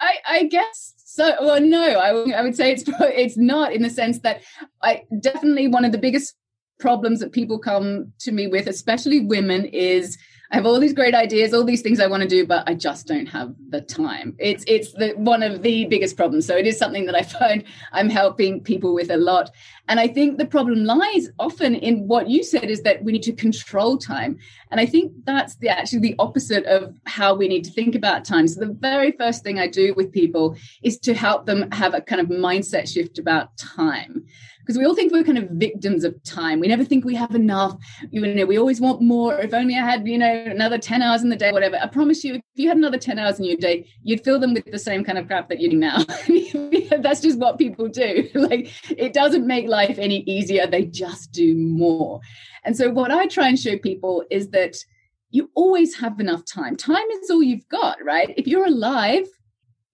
I, 0.00 0.14
I 0.26 0.44
guess 0.44 0.94
so. 0.96 1.34
Well, 1.40 1.60
no, 1.60 1.82
I, 1.82 2.38
I 2.38 2.42
would 2.42 2.56
say 2.56 2.72
it's 2.72 2.84
it's 3.00 3.36
not 3.36 3.74
in 3.74 3.82
the 3.82 3.90
sense 3.90 4.20
that 4.20 4.40
I 4.82 5.02
definitely 5.20 5.68
one 5.68 5.84
of 5.84 5.92
the 5.92 5.98
biggest 5.98 6.34
problems 6.80 7.20
that 7.20 7.32
people 7.32 7.58
come 7.58 8.12
to 8.20 8.32
me 8.32 8.46
with, 8.46 8.66
especially 8.66 9.20
women, 9.20 9.66
is 9.66 10.16
I 10.50 10.56
have 10.56 10.64
all 10.64 10.80
these 10.80 10.94
great 10.94 11.14
ideas, 11.14 11.52
all 11.52 11.64
these 11.64 11.82
things 11.82 12.00
I 12.00 12.06
want 12.06 12.22
to 12.22 12.28
do, 12.28 12.46
but 12.46 12.66
I 12.66 12.72
just 12.72 13.06
don't 13.06 13.26
have 13.26 13.54
the 13.68 13.82
time. 13.82 14.34
It's 14.38 14.64
it's 14.66 14.92
the 14.92 15.10
one 15.16 15.42
of 15.42 15.62
the 15.62 15.84
biggest 15.84 16.16
problems. 16.16 16.46
So 16.46 16.56
it 16.56 16.66
is 16.66 16.78
something 16.78 17.04
that 17.04 17.14
I 17.14 17.22
find 17.38 17.64
I'm 17.92 18.08
helping 18.08 18.62
people 18.62 18.94
with 18.94 19.10
a 19.10 19.18
lot. 19.18 19.50
And 19.88 20.00
I 20.00 20.08
think 20.08 20.38
the 20.38 20.46
problem 20.46 20.84
lies 20.84 21.28
often 21.38 21.74
in 21.74 22.08
what 22.08 22.28
you 22.30 22.42
said 22.42 22.64
is 22.64 22.82
that 22.82 23.04
we 23.04 23.12
need 23.12 23.22
to 23.24 23.32
control 23.32 23.98
time. 23.98 24.38
And 24.70 24.80
I 24.80 24.86
think 24.86 25.12
that's 25.24 25.56
the 25.56 25.68
actually 25.68 26.00
the 26.00 26.16
opposite 26.18 26.64
of 26.64 26.94
how 27.04 27.34
we 27.34 27.48
need 27.48 27.64
to 27.64 27.70
think 27.70 27.94
about 27.94 28.24
time. 28.24 28.48
So 28.48 28.60
the 28.60 28.72
very 28.72 29.12
first 29.12 29.42
thing 29.42 29.58
I 29.58 29.66
do 29.66 29.92
with 29.94 30.12
people 30.12 30.56
is 30.82 30.98
to 31.00 31.14
help 31.14 31.44
them 31.44 31.70
have 31.72 31.92
a 31.92 32.00
kind 32.00 32.20
of 32.20 32.28
mindset 32.28 32.88
shift 32.88 33.18
about 33.18 33.56
time 33.58 34.24
because 34.68 34.78
we 34.78 34.84
all 34.84 34.94
think 34.94 35.12
we're 35.12 35.24
kind 35.24 35.38
of 35.38 35.48
victims 35.52 36.04
of 36.04 36.22
time. 36.24 36.60
We 36.60 36.68
never 36.68 36.84
think 36.84 37.02
we 37.02 37.14
have 37.14 37.34
enough. 37.34 37.74
You 38.10 38.34
know, 38.34 38.44
we 38.44 38.58
always 38.58 38.82
want 38.82 39.00
more. 39.00 39.34
If 39.40 39.54
only 39.54 39.74
I 39.74 39.78
had, 39.78 40.06
you 40.06 40.18
know, 40.18 40.30
another 40.30 40.76
10 40.76 41.00
hours 41.00 41.22
in 41.22 41.30
the 41.30 41.36
day, 41.36 41.52
whatever. 41.52 41.78
I 41.82 41.86
promise 41.86 42.22
you, 42.22 42.34
if 42.34 42.42
you 42.54 42.68
had 42.68 42.76
another 42.76 42.98
10 42.98 43.18
hours 43.18 43.38
in 43.38 43.46
your 43.46 43.56
day, 43.56 43.88
you'd 44.02 44.22
fill 44.22 44.38
them 44.38 44.52
with 44.52 44.70
the 44.70 44.78
same 44.78 45.04
kind 45.04 45.16
of 45.16 45.26
crap 45.26 45.48
that 45.48 45.58
you 45.58 45.70
do 45.70 45.78
now. 45.78 46.04
That's 46.98 47.22
just 47.22 47.38
what 47.38 47.56
people 47.56 47.88
do. 47.88 48.28
like 48.34 48.70
it 48.90 49.14
doesn't 49.14 49.46
make 49.46 49.68
life 49.68 49.98
any 49.98 50.18
easier. 50.24 50.66
They 50.66 50.84
just 50.84 51.32
do 51.32 51.54
more. 51.54 52.20
And 52.62 52.76
so 52.76 52.90
what 52.90 53.10
I 53.10 53.26
try 53.26 53.48
and 53.48 53.58
show 53.58 53.78
people 53.78 54.22
is 54.30 54.50
that 54.50 54.76
you 55.30 55.50
always 55.54 55.98
have 55.98 56.20
enough 56.20 56.44
time. 56.44 56.76
Time 56.76 57.08
is 57.22 57.30
all 57.30 57.42
you've 57.42 57.68
got, 57.70 58.04
right? 58.04 58.34
If 58.36 58.46
you're 58.46 58.66
alive, 58.66 59.28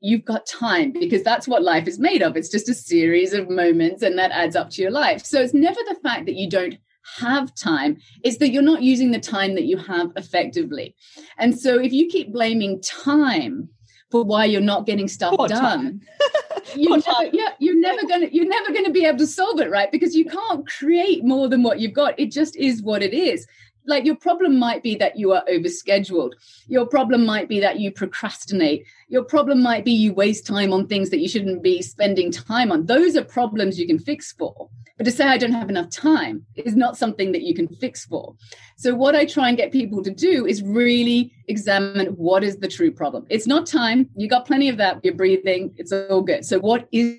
you've 0.05 0.25
got 0.25 0.45
time 0.45 0.93
because 0.93 1.23
that's 1.23 1.49
what 1.49 1.63
life 1.63 1.89
is 1.89 1.99
made 1.99 2.21
of. 2.21 2.37
It's 2.37 2.51
just 2.51 2.69
a 2.69 2.75
series 2.75 3.33
of 3.33 3.49
moments 3.49 4.03
and 4.03 4.19
that 4.19 4.33
adds 4.33 4.55
up 4.55 4.69
to 4.71 4.83
your 4.83 4.91
life. 4.91 5.25
So 5.25 5.41
it's 5.41 5.55
never 5.55 5.81
the 5.89 5.97
fact 6.03 6.27
that 6.27 6.35
you 6.35 6.47
don't 6.47 6.77
have 7.17 7.55
time, 7.55 7.97
it's 8.23 8.37
that 8.39 8.51
you're 8.51 8.63
not 8.63 8.83
using 8.83 9.13
the 9.13 9.19
time 9.19 9.55
that 9.55 9.65
you 9.65 9.79
have 9.79 10.13
effectively. 10.17 10.95
And 11.39 11.59
so 11.59 11.81
if 11.81 11.91
you 11.91 12.07
keep 12.09 12.35
blaming 12.35 12.83
time 12.83 13.71
for 14.11 14.25
why 14.25 14.45
you're 14.45 14.61
not 14.61 14.85
getting 14.85 15.09
stuff 15.09 15.37
Poor 15.37 15.49
done, 15.49 16.03
you 16.77 16.91
never, 16.91 17.31
yeah, 17.33 17.51
you're 17.59 17.79
never 17.79 18.07
gonna 18.07 18.29
you're 18.31 18.49
never 18.49 18.73
gonna 18.73 18.91
be 18.91 19.05
able 19.07 19.19
to 19.19 19.27
solve 19.27 19.61
it, 19.61 19.71
right? 19.71 19.91
Because 19.91 20.15
you 20.15 20.25
can't 20.25 20.67
create 20.67 21.25
more 21.25 21.49
than 21.49 21.63
what 21.63 21.81
you've 21.81 21.93
got. 21.93 22.19
It 22.19 22.31
just 22.31 22.57
is 22.57 22.83
what 22.83 23.03
it 23.03 23.13
is 23.15 23.47
like 23.87 24.05
your 24.05 24.17
problem 24.17 24.59
might 24.59 24.83
be 24.83 24.95
that 24.97 25.19
you 25.19 25.33
are 25.33 25.45
overscheduled. 25.51 26.33
Your 26.67 26.87
problem 26.87 27.27
might 27.27 27.49
be 27.49 27.61
that 27.61 27.79
you 27.79 27.91
procrastinate. 27.91 28.87
Your 29.09 29.25
problem 29.25 29.63
might 29.63 29.85
be 29.85 29.93
you 29.93 30.13
waste 30.13 30.47
time 30.47 30.73
on 30.73 30.87
things 30.87 31.11
that 31.11 31.21
you 31.21 31.29
shouldn't 31.29 31.63
be 31.63 31.83
spending 31.83 32.31
time 32.31 32.73
on. 32.73 32.87
Those 32.87 33.17
are 33.17 33.25
problems 33.25 33.79
you 33.79 33.87
can 33.87 33.99
fix 33.99 34.33
for. 34.33 34.69
But 34.97 35.05
to 35.05 35.11
say 35.11 35.27
i 35.27 35.37
don't 35.37 35.53
have 35.53 35.69
enough 35.69 35.91
time 35.91 36.47
is 36.55 36.77
not 36.77 36.97
something 36.97 37.33
that 37.33 37.43
you 37.43 37.55
can 37.55 37.69
fix 37.69 38.05
for. 38.05 38.35
So 38.77 38.95
what 38.95 39.17
i 39.17 39.25
try 39.25 39.49
and 39.49 39.57
get 39.57 39.73
people 39.73 40.03
to 40.03 40.11
do 40.11 40.47
is 40.47 40.63
really 40.63 41.33
examine 41.49 42.07
what 42.09 42.45
is 42.45 42.57
the 42.59 42.69
true 42.69 42.93
problem. 42.93 43.27
It's 43.29 43.47
not 43.47 43.67
time. 43.67 44.09
You 44.17 44.29
got 44.29 44.47
plenty 44.47 44.69
of 44.69 44.77
that. 44.79 45.01
You're 45.03 45.15
breathing. 45.15 45.75
It's 45.77 45.93
all 45.93 46.23
good. 46.23 46.45
So 46.45 46.59
what 46.61 46.89
is 46.93 47.19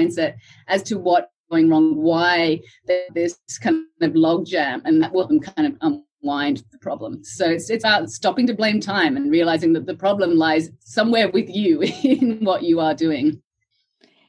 mindset 0.00 0.34
as 0.68 0.82
to 0.84 0.98
what 0.98 1.31
going 1.52 1.68
wrong, 1.68 1.96
why 1.96 2.60
there's 3.14 3.38
kind 3.60 3.84
of 4.00 4.12
logjam, 4.12 4.80
and 4.84 5.02
that 5.02 5.12
will 5.12 5.28
kind 5.40 5.66
of 5.66 5.76
unwind 6.22 6.64
the 6.72 6.78
problem. 6.78 7.22
So 7.22 7.48
it's, 7.48 7.68
it's 7.68 7.84
about 7.84 8.10
stopping 8.10 8.46
to 8.46 8.54
blame 8.54 8.80
time 8.80 9.16
and 9.16 9.30
realizing 9.30 9.74
that 9.74 9.86
the 9.86 9.94
problem 9.94 10.36
lies 10.36 10.70
somewhere 10.80 11.28
with 11.28 11.48
you 11.48 11.82
in 12.02 12.44
what 12.44 12.62
you 12.62 12.80
are 12.80 12.94
doing. 12.94 13.42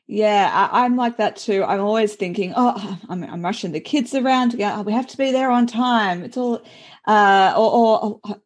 Yeah, 0.05 0.69
I, 0.71 0.85
am 0.85 0.97
like 0.97 1.15
that 1.17 1.37
too. 1.37 1.63
I'm 1.63 1.79
always 1.79 2.13
thinking, 2.15 2.53
oh, 2.57 2.99
I'm, 3.07 3.23
I'm 3.23 3.41
rushing 3.41 3.71
the 3.71 3.79
kids 3.79 4.13
around 4.13 4.57
go. 4.57 4.69
Oh, 4.75 4.81
we 4.81 4.91
have 4.91 5.07
to 5.07 5.17
be 5.17 5.31
there 5.31 5.49
on 5.49 5.65
time. 5.65 6.23
It's 6.23 6.35
all, 6.35 6.61
uh, 7.07 7.53
or, 7.55 7.71
or, 7.71 8.19
or 8.25 8.41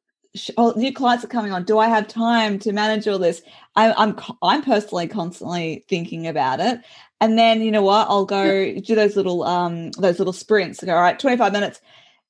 oh, 0.56 0.74
new 0.78 0.94
clients 0.94 1.26
are 1.26 1.30
coming 1.30 1.52
on. 1.52 1.64
Do 1.64 1.80
I 1.80 1.88
have 1.88 2.08
time 2.08 2.60
to 2.60 2.72
manage 2.72 3.08
all 3.08 3.18
this? 3.18 3.42
I, 3.78 3.94
I'm 3.94 4.18
I'm 4.42 4.64
personally 4.64 5.08
constantly 5.08 5.86
thinking 5.88 6.26
about 6.28 6.60
it, 6.60 6.82
and 7.22 7.38
then 7.38 7.62
you 7.62 7.72
know 7.72 7.84
what? 7.84 8.08
I'll 8.10 8.26
go 8.26 8.74
do 8.74 8.96
those 8.96 9.16
little 9.16 9.44
um 9.44 9.92
those 9.92 10.18
little 10.18 10.34
sprints. 10.34 10.82
I 10.82 10.88
go 10.88 10.96
all 10.96 11.02
right, 11.02 11.18
twenty 11.18 11.38
five 11.38 11.54
minutes, 11.54 11.80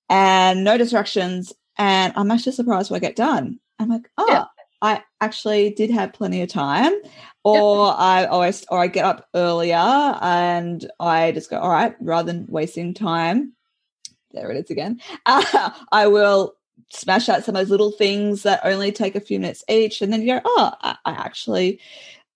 and 0.10 0.66
no 0.66 0.78
distractions, 0.78 1.54
and 1.78 2.12
I'm 2.18 2.30
actually 2.32 2.52
surprised 2.52 2.92
when 2.92 2.98
I 2.98 3.00
get 3.00 3.16
done. 3.16 3.60
I'm 3.80 3.90
like, 3.90 4.10
oh, 4.18 4.28
yeah. 4.30 4.46
I 4.82 5.04
actually 5.22 5.72
did 5.72 5.90
have 5.90 6.12
plenty 6.12 6.42
of 6.42 6.50
time, 6.50 6.92
or 7.46 7.96
I 7.98 8.26
always 8.26 8.66
or 8.70 8.80
I 8.80 8.88
get 8.88 9.06
up 9.06 9.28
earlier 9.34 9.78
and 9.78 10.86
I 11.00 11.32
just 11.32 11.50
go 11.50 11.60
all 11.60 11.72
right, 11.72 11.96
rather 12.02 12.32
than 12.32 12.46
wasting 12.50 12.94
time. 12.94 13.54
There 14.32 14.52
it 14.52 14.58
is 14.58 14.70
again. 14.70 15.00
Uh, 15.26 15.70
I 15.94 16.08
will 16.08 16.57
smash 16.90 17.30
out 17.30 17.44
some 17.44 17.56
of 17.56 17.60
those 17.62 17.70
little 17.70 17.92
things 17.92 18.44
that 18.44 18.62
only 18.64 18.92
take 18.92 19.16
a 19.16 19.20
few 19.20 19.40
minutes 19.40 19.64
each 19.68 20.02
and 20.02 20.12
then 20.12 20.22
you 20.22 20.28
go 20.28 20.42
oh 20.46 20.72
i, 20.82 20.96
I 21.06 21.12
actually 21.12 21.80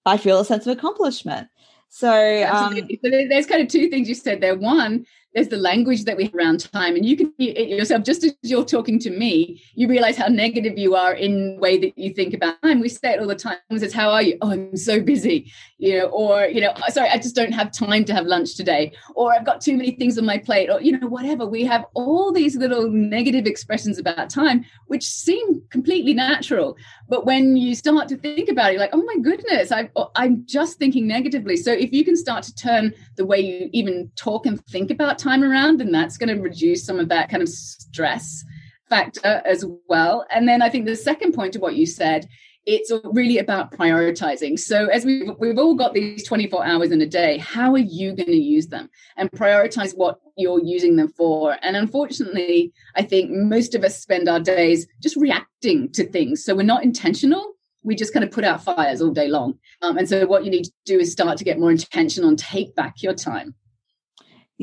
i 0.05 0.17
feel 0.17 0.39
a 0.39 0.45
sense 0.45 0.67
of 0.67 0.77
accomplishment. 0.77 1.47
So, 1.93 2.47
um, 2.47 2.73
so 2.77 3.09
there's 3.11 3.45
kind 3.45 3.61
of 3.61 3.67
two 3.67 3.89
things 3.89 4.07
you 4.07 4.15
said 4.15 4.39
there. 4.39 4.55
One 4.55 5.05
there's 5.33 5.47
the 5.47 5.57
language 5.57 6.03
that 6.05 6.17
we 6.17 6.25
have 6.25 6.35
around 6.35 6.71
time. 6.71 6.95
And 6.95 7.05
you 7.05 7.17
can 7.17 7.33
yourself 7.37 8.03
just 8.03 8.23
as 8.23 8.33
you're 8.41 8.65
talking 8.65 8.99
to 8.99 9.09
me 9.09 9.61
you 9.75 9.87
realize 9.87 10.17
how 10.17 10.27
negative 10.27 10.77
you 10.77 10.95
are 10.95 11.13
in 11.13 11.55
the 11.55 11.59
way 11.59 11.77
that 11.77 11.97
you 11.97 12.13
think 12.13 12.33
about 12.33 12.61
time. 12.61 12.79
We 12.79 12.89
say 12.89 13.13
it 13.13 13.19
all 13.19 13.27
the 13.27 13.35
time. 13.35 13.57
Says 13.77 13.93
how 13.93 14.11
are 14.11 14.21
you? 14.21 14.37
Oh 14.41 14.51
i'm 14.51 14.75
so 14.75 14.99
busy 14.99 15.51
you 15.77 15.97
know 15.97 16.05
or 16.07 16.45
you 16.45 16.61
know 16.61 16.73
sorry 16.89 17.09
i 17.09 17.17
just 17.17 17.35
don't 17.35 17.51
have 17.51 17.71
time 17.71 18.05
to 18.05 18.13
have 18.13 18.25
lunch 18.25 18.55
today 18.55 18.91
or 19.15 19.33
i've 19.33 19.45
got 19.45 19.61
too 19.61 19.75
many 19.75 19.91
things 19.91 20.17
on 20.17 20.25
my 20.25 20.37
plate 20.37 20.69
or 20.69 20.81
you 20.81 20.97
know 20.97 21.07
whatever. 21.07 21.45
We 21.45 21.63
have 21.65 21.85
all 21.93 22.31
these 22.31 22.55
little 22.55 22.89
negative 22.89 23.45
expressions 23.45 23.97
about 23.97 24.29
time 24.29 24.65
which 24.87 25.03
seem 25.03 25.61
completely 25.69 26.13
natural. 26.13 26.75
But 27.07 27.25
when 27.25 27.55
you 27.55 27.75
start 27.75 28.07
to 28.09 28.17
think 28.17 28.49
about 28.49 28.73
it 28.73 28.79
like 28.79 28.91
oh 28.93 29.03
my 29.03 29.17
goodness 29.21 29.71
i 29.71 29.89
oh, 29.95 30.11
i'm 30.15 30.45
just 30.45 30.77
thinking 30.77 31.07
negatively. 31.07 31.57
So 31.57 31.71
if 31.71 31.91
you 31.93 32.03
can 32.03 32.15
start 32.15 32.43
to 32.43 32.55
turn 32.55 32.93
the 33.15 33.25
way 33.25 33.39
you 33.39 33.69
even 33.73 34.11
talk 34.15 34.45
and 34.45 34.63
think 34.67 34.91
about 34.91 35.17
time 35.21 35.43
around, 35.43 35.81
and 35.81 35.93
that's 35.93 36.17
going 36.17 36.35
to 36.35 36.41
reduce 36.41 36.85
some 36.85 36.99
of 36.99 37.09
that 37.09 37.29
kind 37.29 37.43
of 37.43 37.49
stress 37.49 38.43
factor 38.89 39.41
as 39.45 39.65
well. 39.87 40.25
And 40.31 40.47
then 40.47 40.61
I 40.61 40.69
think 40.69 40.85
the 40.85 40.95
second 40.95 41.33
point 41.33 41.53
to 41.53 41.59
what 41.59 41.75
you 41.75 41.85
said, 41.85 42.27
it's 42.65 42.91
really 43.05 43.39
about 43.39 43.71
prioritizing. 43.71 44.59
So 44.59 44.87
as 44.87 45.03
we 45.03 45.23
we've, 45.23 45.35
we've 45.39 45.57
all 45.57 45.75
got 45.75 45.93
these 45.93 46.23
24 46.23 46.63
hours 46.63 46.91
in 46.91 47.01
a 47.01 47.07
day, 47.07 47.37
how 47.37 47.73
are 47.73 47.79
you 47.79 48.13
going 48.13 48.27
to 48.27 48.35
use 48.35 48.67
them 48.67 48.89
and 49.17 49.31
prioritize 49.31 49.97
what 49.97 50.19
you're 50.37 50.63
using 50.63 50.95
them 50.95 51.07
for? 51.07 51.57
And 51.63 51.75
unfortunately, 51.75 52.71
I 52.95 53.01
think 53.01 53.31
most 53.31 53.73
of 53.73 53.83
us 53.83 53.99
spend 53.99 54.29
our 54.29 54.39
days 54.39 54.85
just 55.01 55.15
reacting 55.15 55.91
to 55.93 56.05
things. 56.05 56.43
So 56.43 56.55
we're 56.55 56.63
not 56.63 56.83
intentional 56.83 57.55
we 57.83 57.95
just 57.95 58.13
kind 58.13 58.23
of 58.23 58.31
put 58.31 58.43
out 58.43 58.63
fires 58.63 59.01
all 59.01 59.11
day 59.11 59.27
long. 59.27 59.57
Um, 59.81 59.97
and 59.97 60.07
so, 60.07 60.25
what 60.27 60.45
you 60.45 60.51
need 60.51 60.65
to 60.65 60.71
do 60.85 60.99
is 60.99 61.11
start 61.11 61.37
to 61.39 61.43
get 61.43 61.59
more 61.59 61.71
intention 61.71 62.23
on 62.23 62.35
take 62.35 62.75
back 62.75 63.01
your 63.01 63.13
time. 63.13 63.55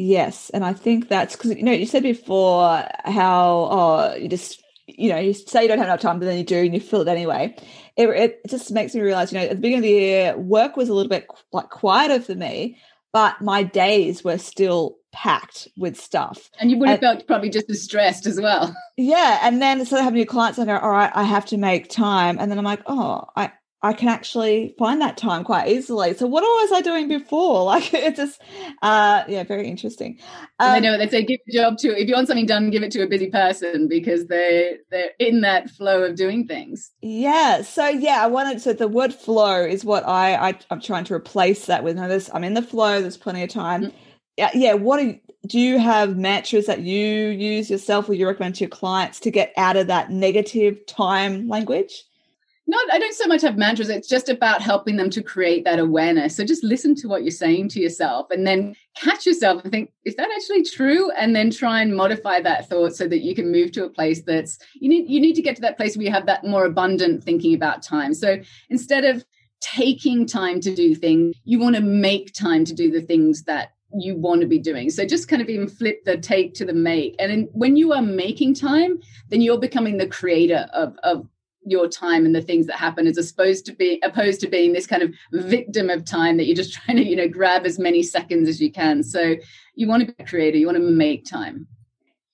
Yes, 0.00 0.48
and 0.50 0.64
I 0.64 0.74
think 0.74 1.08
that's 1.08 1.34
because 1.34 1.56
you 1.56 1.64
know 1.64 1.72
you 1.72 1.84
said 1.84 2.04
before 2.04 2.86
how 3.04 3.68
oh 3.68 4.14
you 4.14 4.28
just 4.28 4.62
you 4.86 5.08
know 5.08 5.18
you 5.18 5.34
say 5.34 5.62
you 5.62 5.68
don't 5.68 5.78
have 5.78 5.88
enough 5.88 6.00
time, 6.00 6.20
but 6.20 6.26
then 6.26 6.38
you 6.38 6.44
do 6.44 6.56
and 6.58 6.72
you 6.72 6.78
fill 6.78 7.00
it 7.00 7.08
anyway. 7.08 7.56
It, 7.96 8.08
it 8.10 8.40
just 8.46 8.70
makes 8.70 8.94
me 8.94 9.00
realize 9.00 9.32
you 9.32 9.40
know 9.40 9.46
at 9.46 9.50
the 9.50 9.56
beginning 9.56 9.78
of 9.78 9.82
the 9.82 9.90
year 9.90 10.38
work 10.38 10.76
was 10.76 10.88
a 10.88 10.94
little 10.94 11.10
bit 11.10 11.26
like 11.52 11.70
quieter 11.70 12.20
for 12.20 12.36
me, 12.36 12.78
but 13.12 13.40
my 13.40 13.64
days 13.64 14.22
were 14.22 14.38
still 14.38 14.98
packed 15.10 15.66
with 15.76 15.98
stuff. 16.00 16.48
And 16.60 16.70
you 16.70 16.78
would 16.78 16.88
have 16.88 17.02
and, 17.02 17.18
felt 17.18 17.26
probably 17.26 17.50
just 17.50 17.68
as 17.68 17.82
stressed 17.82 18.24
as 18.26 18.40
well. 18.40 18.72
Yeah, 18.96 19.40
and 19.42 19.60
then 19.60 19.80
instead 19.80 19.98
of 19.98 20.04
having 20.04 20.18
new 20.18 20.26
clients, 20.26 20.60
I 20.60 20.64
go, 20.64 20.76
all 20.76 20.90
right, 20.90 21.10
I 21.12 21.24
have 21.24 21.46
to 21.46 21.56
make 21.56 21.90
time, 21.90 22.38
and 22.38 22.52
then 22.52 22.58
I'm 22.58 22.64
like, 22.64 22.82
oh, 22.86 23.24
I 23.34 23.50
I 23.80 23.92
can 23.92 24.08
actually 24.08 24.74
find 24.76 25.00
that 25.00 25.16
time 25.16 25.44
quite 25.44 25.68
easily. 25.68 26.12
So 26.14 26.26
what 26.26 26.42
was 26.42 26.72
I 26.72 26.80
doing 26.80 27.08
before? 27.08 27.48
Like 27.68 27.92
it's 27.92 28.16
just, 28.16 28.40
uh, 28.82 29.24
yeah, 29.28 29.44
very 29.44 29.68
interesting. 29.68 30.18
Um, 30.58 30.70
I 30.70 30.80
know 30.80 30.96
they 30.96 31.08
say 31.08 31.22
give 31.22 31.40
a 31.46 31.52
job 31.52 31.76
to 31.78 31.88
if 31.88 32.08
you 32.08 32.14
want 32.14 32.28
something 32.28 32.46
done, 32.46 32.70
give 32.70 32.82
it 32.82 32.90
to 32.92 33.02
a 33.02 33.06
busy 33.06 33.30
person 33.30 33.88
because 33.88 34.26
they 34.26 34.78
they're 34.90 35.10
in 35.18 35.42
that 35.42 35.68
flow 35.70 36.02
of 36.02 36.16
doing 36.16 36.46
things. 36.46 36.90
Yeah. 37.02 37.62
So 37.62 37.86
yeah, 37.86 38.24
I 38.24 38.26
wanted 38.26 38.62
so 38.62 38.72
the 38.72 38.88
word 38.88 39.12
flow 39.12 39.62
is 39.64 39.84
what 39.84 40.06
I, 40.06 40.34
I 40.34 40.58
am 40.70 40.80
trying 40.80 41.04
to 41.04 41.14
replace 41.14 41.66
that 41.66 41.84
with. 41.84 41.96
Now 41.96 42.08
this 42.08 42.30
I'm 42.32 42.44
in 42.44 42.54
the 42.54 42.62
flow. 42.62 43.02
There's 43.02 43.18
plenty 43.18 43.42
of 43.42 43.50
time. 43.50 43.82
Mm-hmm. 43.82 43.96
Yeah. 44.38 44.50
Yeah. 44.54 44.72
What 44.74 45.00
are, 45.00 45.14
do 45.46 45.58
you 45.58 45.78
have 45.78 46.16
mantras 46.16 46.66
that 46.66 46.80
you 46.80 47.28
use 47.28 47.70
yourself 47.70 48.08
or 48.08 48.14
you 48.14 48.26
recommend 48.26 48.54
to 48.56 48.60
your 48.60 48.70
clients 48.70 49.20
to 49.20 49.30
get 49.30 49.52
out 49.56 49.76
of 49.76 49.88
that 49.88 50.10
negative 50.10 50.86
time 50.86 51.48
language? 51.48 52.04
Not 52.68 52.84
i 52.92 52.98
don't 52.98 53.14
so 53.14 53.26
much 53.26 53.42
have 53.42 53.56
mantras 53.56 53.88
it's 53.88 54.06
just 54.06 54.28
about 54.28 54.62
helping 54.62 54.96
them 54.96 55.10
to 55.10 55.22
create 55.22 55.64
that 55.64 55.78
awareness 55.78 56.36
so 56.36 56.44
just 56.44 56.62
listen 56.62 56.94
to 56.94 57.08
what 57.08 57.22
you're 57.22 57.30
saying 57.30 57.68
to 57.68 57.80
yourself 57.80 58.30
and 58.30 58.46
then 58.46 58.74
catch 58.94 59.26
yourself 59.26 59.62
and 59.62 59.72
think 59.72 59.90
is 60.04 60.14
that 60.14 60.28
actually 60.36 60.62
true 60.62 61.10
and 61.12 61.34
then 61.34 61.50
try 61.50 61.80
and 61.82 61.96
modify 61.96 62.40
that 62.40 62.68
thought 62.68 62.94
so 62.94 63.08
that 63.08 63.20
you 63.20 63.34
can 63.34 63.50
move 63.50 63.72
to 63.72 63.84
a 63.84 63.90
place 63.90 64.22
that's 64.22 64.58
you 64.74 64.88
need 64.88 65.08
you 65.08 65.20
need 65.20 65.34
to 65.34 65.42
get 65.42 65.56
to 65.56 65.62
that 65.62 65.76
place 65.76 65.96
where 65.96 66.04
you 66.04 66.12
have 66.12 66.26
that 66.26 66.44
more 66.44 66.64
abundant 66.64 67.24
thinking 67.24 67.54
about 67.54 67.82
time 67.82 68.14
so 68.14 68.36
instead 68.68 69.04
of 69.04 69.24
taking 69.60 70.24
time 70.24 70.60
to 70.60 70.72
do 70.74 70.94
things 70.94 71.34
you 71.44 71.58
want 71.58 71.74
to 71.74 71.82
make 71.82 72.32
time 72.32 72.64
to 72.64 72.74
do 72.74 72.90
the 72.92 73.02
things 73.02 73.42
that 73.44 73.72
you 73.94 74.16
want 74.16 74.40
to 74.40 74.46
be 74.46 74.58
doing. 74.58 74.90
So 74.90 75.06
just 75.06 75.28
kind 75.28 75.40
of 75.40 75.48
even 75.48 75.68
flip 75.68 76.04
the 76.04 76.16
take 76.18 76.54
to 76.54 76.64
the 76.64 76.74
make. 76.74 77.16
And 77.18 77.30
then 77.30 77.48
when 77.52 77.76
you 77.76 77.92
are 77.92 78.02
making 78.02 78.54
time, 78.54 79.00
then 79.30 79.40
you're 79.40 79.58
becoming 79.58 79.96
the 79.96 80.06
creator 80.06 80.68
of, 80.72 80.96
of 81.02 81.26
your 81.70 81.88
time 81.88 82.24
and 82.24 82.34
the 82.34 82.42
things 82.42 82.66
that 82.66 82.76
happen 82.76 83.06
as 83.06 83.18
opposed 83.30 83.66
to 83.66 83.72
be 83.72 84.00
opposed 84.02 84.40
to 84.40 84.48
being 84.48 84.72
this 84.72 84.86
kind 84.86 85.02
of 85.02 85.14
victim 85.32 85.90
of 85.90 86.04
time 86.04 86.36
that 86.36 86.46
you're 86.46 86.56
just 86.56 86.72
trying 86.84 86.96
to 86.96 87.04
you 87.04 87.16
know 87.16 87.28
grab 87.28 87.66
as 87.66 87.78
many 87.78 88.02
seconds 88.02 88.48
as 88.48 88.60
you 88.60 88.70
can. 88.70 89.02
So 89.02 89.36
you 89.74 89.88
want 89.88 90.06
to 90.06 90.12
be 90.12 90.22
a 90.22 90.26
creator 90.26 90.58
you 90.58 90.66
want 90.66 90.78
to 90.78 90.84
make 90.84 91.24
time. 91.24 91.66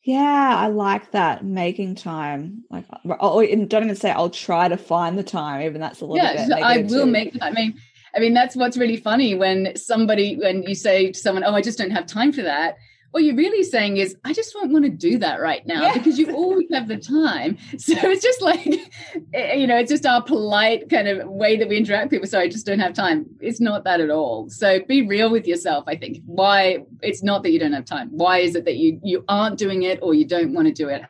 Yeah 0.03 0.55
i 0.57 0.67
like 0.67 1.13
that 1.13 1.45
making 1.45 1.95
time. 1.95 2.65
Like 2.71 2.85
oh 3.21 3.45
don't 3.45 3.85
even 3.85 3.97
say 3.97 4.11
i'll 4.11 4.31
try 4.31 4.69
to 4.69 4.77
find 4.77 5.19
the 5.19 5.23
time 5.23 5.63
even 5.63 5.81
that's 5.81 6.01
a 6.01 6.07
little 6.07 6.17
yeah, 6.17 6.47
bit 6.47 6.63
i 6.63 6.79
will 6.79 7.05
too. 7.05 7.07
make 7.07 7.37
i 7.41 7.51
mean 7.51 7.75
i 8.15 8.19
mean 8.19 8.35
that's 8.35 8.55
what's 8.55 8.77
really 8.77 8.99
funny 8.99 9.35
when 9.35 9.75
somebody 9.77 10.37
when 10.37 10.63
you 10.63 10.75
say 10.75 11.13
to 11.13 11.19
someone 11.19 11.43
oh 11.45 11.55
i 11.55 11.63
just 11.63 11.79
don't 11.79 11.91
have 11.91 12.07
time 12.07 12.33
for 12.33 12.43
that 12.43 12.77
what 13.15 13.23
you're 13.23 13.37
really 13.37 13.63
saying 13.63 13.99
is, 13.99 14.17
I 14.25 14.33
just 14.33 14.53
don't 14.53 14.73
want 14.73 14.87
to 14.87 14.91
do 14.91 15.19
that 15.19 15.41
right 15.41 15.65
now 15.69 15.83
yeah. 15.83 15.93
because 15.95 16.19
you 16.19 16.35
always 16.35 16.67
have 16.73 16.89
the 16.89 16.97
time. 16.97 17.59
So 17.79 17.95
it's 18.11 18.23
just 18.23 18.41
like, 18.41 18.67
eh, 19.35 19.55
you 19.55 19.67
know, 19.67 19.77
it's 19.77 19.91
just 19.91 20.05
our 20.05 20.23
polite 20.23 20.89
kind 20.89 21.07
of 21.07 21.29
way 21.29 21.57
that 21.57 21.69
we 21.69 21.77
interact 21.77 22.07
with 22.07 22.11
people. 22.11 22.27
Sorry, 22.27 22.47
I 22.47 22.49
just 22.49 22.67
don't 22.67 22.81
have 22.81 22.93
time. 22.93 23.27
It's 23.41 23.61
not 23.61 23.85
that 23.85 24.01
at 24.01 24.11
all. 24.11 24.49
So 24.49 24.81
be 24.89 25.07
real 25.07 25.31
with 25.31 25.47
yourself. 25.47 25.85
I 25.87 25.97
think 25.97 26.23
why 26.25 26.79
it's 27.03 27.23
not 27.23 27.43
that 27.45 27.53
you 27.53 27.61
don't 27.61 27.73
have 27.73 27.85
time. 27.85 28.09
Why 28.11 28.39
is 28.39 28.57
it 28.57 28.65
that 28.65 28.77
you 28.77 28.99
you 29.05 29.25
aren't 29.29 29.59
doing 29.59 29.83
it 29.83 30.01
or 30.03 30.15
you 30.15 30.25
don't 30.25 30.55
want 30.55 30.67
to 30.67 30.75
do 30.75 30.89
it? 30.89 31.03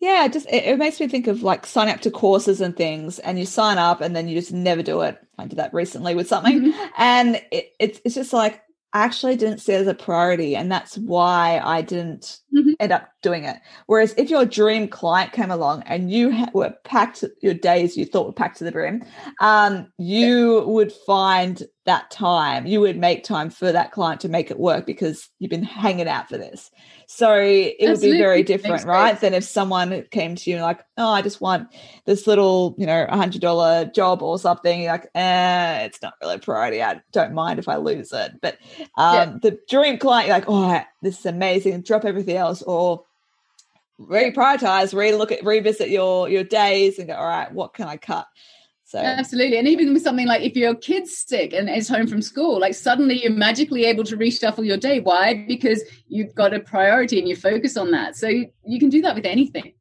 Yeah, 0.00 0.28
just 0.28 0.46
it, 0.48 0.64
it, 0.64 0.78
makes 0.78 1.00
me 1.00 1.08
think 1.08 1.26
of 1.28 1.42
like 1.42 1.64
sign 1.64 1.88
up 1.88 2.00
to 2.00 2.10
courses 2.10 2.60
and 2.60 2.76
things, 2.76 3.18
and 3.20 3.38
you 3.38 3.46
sign 3.46 3.78
up 3.78 4.02
and 4.02 4.14
then 4.14 4.28
you 4.28 4.38
just 4.38 4.52
never 4.52 4.82
do 4.82 5.00
it. 5.00 5.18
I 5.38 5.46
did 5.46 5.58
that 5.58 5.72
recently 5.72 6.14
with 6.14 6.28
something, 6.28 6.72
mm-hmm. 6.72 6.86
and 6.98 7.36
it, 7.50 7.72
it, 7.78 8.00
it's 8.04 8.14
just 8.14 8.32
like 8.32 8.60
I 8.92 9.04
actually 9.04 9.36
didn't 9.36 9.58
see 9.58 9.72
it 9.72 9.80
as 9.80 9.86
a 9.86 9.94
priority, 9.94 10.56
and 10.56 10.70
that's 10.70 10.96
why 10.96 11.60
I 11.62 11.82
didn't 11.82 12.40
mm-hmm. 12.54 12.70
end 12.80 12.92
up 12.92 13.10
doing 13.26 13.44
it. 13.44 13.56
Whereas 13.86 14.14
if 14.16 14.30
your 14.30 14.44
dream 14.44 14.86
client 14.86 15.32
came 15.32 15.50
along 15.50 15.82
and 15.86 16.10
you 16.10 16.30
ha- 16.30 16.50
were 16.54 16.74
packed, 16.84 17.24
your 17.42 17.54
days 17.54 17.96
you 17.96 18.04
thought 18.04 18.26
were 18.26 18.32
packed 18.32 18.58
to 18.58 18.64
the 18.64 18.70
brim, 18.70 19.04
um, 19.40 19.92
you 19.98 20.60
yeah. 20.60 20.64
would 20.64 20.92
find 20.92 21.62
that 21.86 22.10
time. 22.10 22.66
You 22.66 22.80
would 22.80 22.96
make 22.96 23.24
time 23.24 23.48
for 23.48 23.72
that 23.72 23.92
client 23.92 24.20
to 24.20 24.28
make 24.28 24.50
it 24.50 24.58
work 24.58 24.86
because 24.86 25.28
you've 25.38 25.50
been 25.50 25.62
hanging 25.62 26.08
out 26.08 26.28
for 26.28 26.36
this. 26.36 26.70
So 27.06 27.32
it 27.34 27.76
Absolutely. 27.80 28.08
would 28.08 28.12
be 28.12 28.18
very 28.18 28.42
different, 28.42 28.84
right? 28.84 29.18
Than 29.18 29.34
if 29.34 29.44
someone 29.44 30.04
came 30.10 30.34
to 30.34 30.50
you 30.50 30.60
like, 30.60 30.84
oh, 30.98 31.08
I 31.08 31.22
just 31.22 31.40
want 31.40 31.68
this 32.04 32.26
little, 32.26 32.74
you 32.78 32.86
know, 32.86 33.06
hundred 33.08 33.40
dollar 33.40 33.86
job 33.86 34.22
or 34.22 34.38
something. 34.38 34.82
You're 34.82 34.92
like, 34.92 35.08
eh, 35.14 35.84
it's 35.84 36.02
not 36.02 36.14
really 36.20 36.34
a 36.34 36.38
priority. 36.38 36.82
I 36.82 37.00
don't 37.12 37.34
mind 37.34 37.58
if 37.58 37.68
I 37.68 37.76
lose 37.76 38.12
it. 38.12 38.32
But 38.42 38.58
um, 38.96 39.14
yeah. 39.14 39.36
the 39.42 39.58
dream 39.68 39.98
client, 39.98 40.26
you're 40.26 40.36
like, 40.36 40.48
oh, 40.48 40.82
this 41.02 41.20
is 41.20 41.26
amazing. 41.26 41.82
Drop 41.82 42.04
everything 42.04 42.36
else, 42.36 42.62
or 42.62 43.04
reprioritize, 44.00 44.96
re-look 44.96 45.32
at, 45.32 45.44
revisit 45.44 45.90
your 45.90 46.28
your 46.28 46.44
days, 46.44 46.98
and 46.98 47.08
go, 47.08 47.14
all 47.14 47.26
right, 47.26 47.52
what 47.52 47.74
can 47.74 47.88
I 47.88 47.96
cut? 47.96 48.26
So 48.84 48.98
absolutely, 48.98 49.58
and 49.58 49.66
even 49.66 49.92
with 49.92 50.02
something 50.02 50.28
like 50.28 50.42
if 50.42 50.54
your 50.54 50.74
kid's 50.74 51.16
sick 51.16 51.52
and 51.52 51.68
is 51.68 51.88
home 51.88 52.06
from 52.06 52.22
school, 52.22 52.60
like 52.60 52.74
suddenly 52.74 53.20
you're 53.20 53.32
magically 53.32 53.84
able 53.84 54.04
to 54.04 54.16
reshuffle 54.16 54.64
your 54.64 54.76
day. 54.76 55.00
Why? 55.00 55.44
Because 55.48 55.82
you've 56.06 56.34
got 56.36 56.54
a 56.54 56.60
priority 56.60 57.18
and 57.18 57.28
you 57.28 57.34
focus 57.34 57.76
on 57.76 57.90
that. 57.90 58.14
So 58.14 58.28
you, 58.28 58.48
you 58.64 58.78
can 58.78 58.88
do 58.88 59.02
that 59.02 59.16
with 59.16 59.26
anything. 59.26 59.72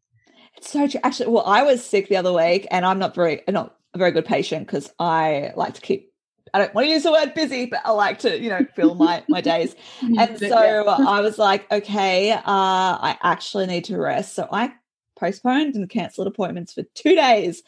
It's 0.58 0.72
so 0.72 0.88
true. 0.88 1.00
Actually, 1.04 1.30
well, 1.30 1.46
I 1.46 1.62
was 1.62 1.86
sick 1.86 2.10
the 2.10 2.18
other 2.18 2.34
week, 2.34 2.68
and 2.72 2.84
I'm 2.84 2.98
not 2.98 3.14
very 3.14 3.42
not 3.48 3.76
a 3.94 4.00
very 4.00 4.12
good 4.12 4.26
patient 4.26 4.66
because 4.66 4.92
I 4.98 5.52
like 5.56 5.76
to 5.76 5.82
keep. 5.82 6.12
I 6.56 6.60
don't 6.60 6.74
want 6.74 6.86
to 6.86 6.92
use 6.92 7.04
the 7.04 7.12
word 7.12 7.34
busy, 7.34 7.66
but 7.66 7.82
I 7.84 7.92
like 7.92 8.20
to, 8.20 8.40
you 8.40 8.50
know, 8.50 8.66
fill 8.76 8.96
my 8.96 9.24
my 9.28 9.42
days. 9.42 9.76
And 10.02 10.40
so 10.40 10.88
I 10.88 11.20
was 11.20 11.38
like, 11.38 11.70
okay, 11.72 12.32
uh, 12.32 12.42
I 12.46 13.18
actually 13.22 13.68
need 13.68 13.86
to 13.86 13.98
rest. 13.98 14.36
So 14.36 14.48
I 14.52 14.74
postponed 15.20 15.76
and 15.76 15.90
cancelled 15.90 16.28
appointments 16.28 16.74
for 16.74 16.84
two 16.94 17.16
days 17.16 17.64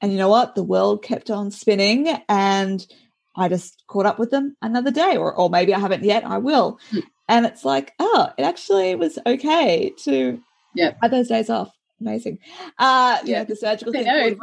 and 0.00 0.12
you 0.12 0.18
know 0.18 0.28
what? 0.28 0.54
The 0.54 0.64
world 0.64 1.02
kept 1.02 1.30
on 1.30 1.50
spinning 1.50 2.08
and 2.28 2.86
I 3.36 3.48
just 3.48 3.84
caught 3.86 4.06
up 4.06 4.18
with 4.18 4.30
them 4.30 4.56
another 4.62 4.90
day, 4.90 5.16
or, 5.16 5.34
or 5.34 5.50
maybe 5.50 5.74
I 5.74 5.78
haven't 5.78 6.04
yet, 6.04 6.24
I 6.24 6.38
will. 6.38 6.78
Mm. 6.90 7.02
And 7.28 7.46
it's 7.46 7.64
like, 7.64 7.92
oh, 7.98 8.28
it 8.36 8.42
actually 8.42 8.94
was 8.96 9.18
okay 9.24 9.92
to 10.04 10.42
yeah. 10.74 10.94
have 11.00 11.10
those 11.10 11.28
days 11.28 11.48
off. 11.48 11.70
Amazing. 12.00 12.38
Uh, 12.78 13.18
yeah, 13.24 13.44
the 13.44 13.54
surgical 13.54 13.92
thing. 13.92 14.06
Know, 14.06 14.34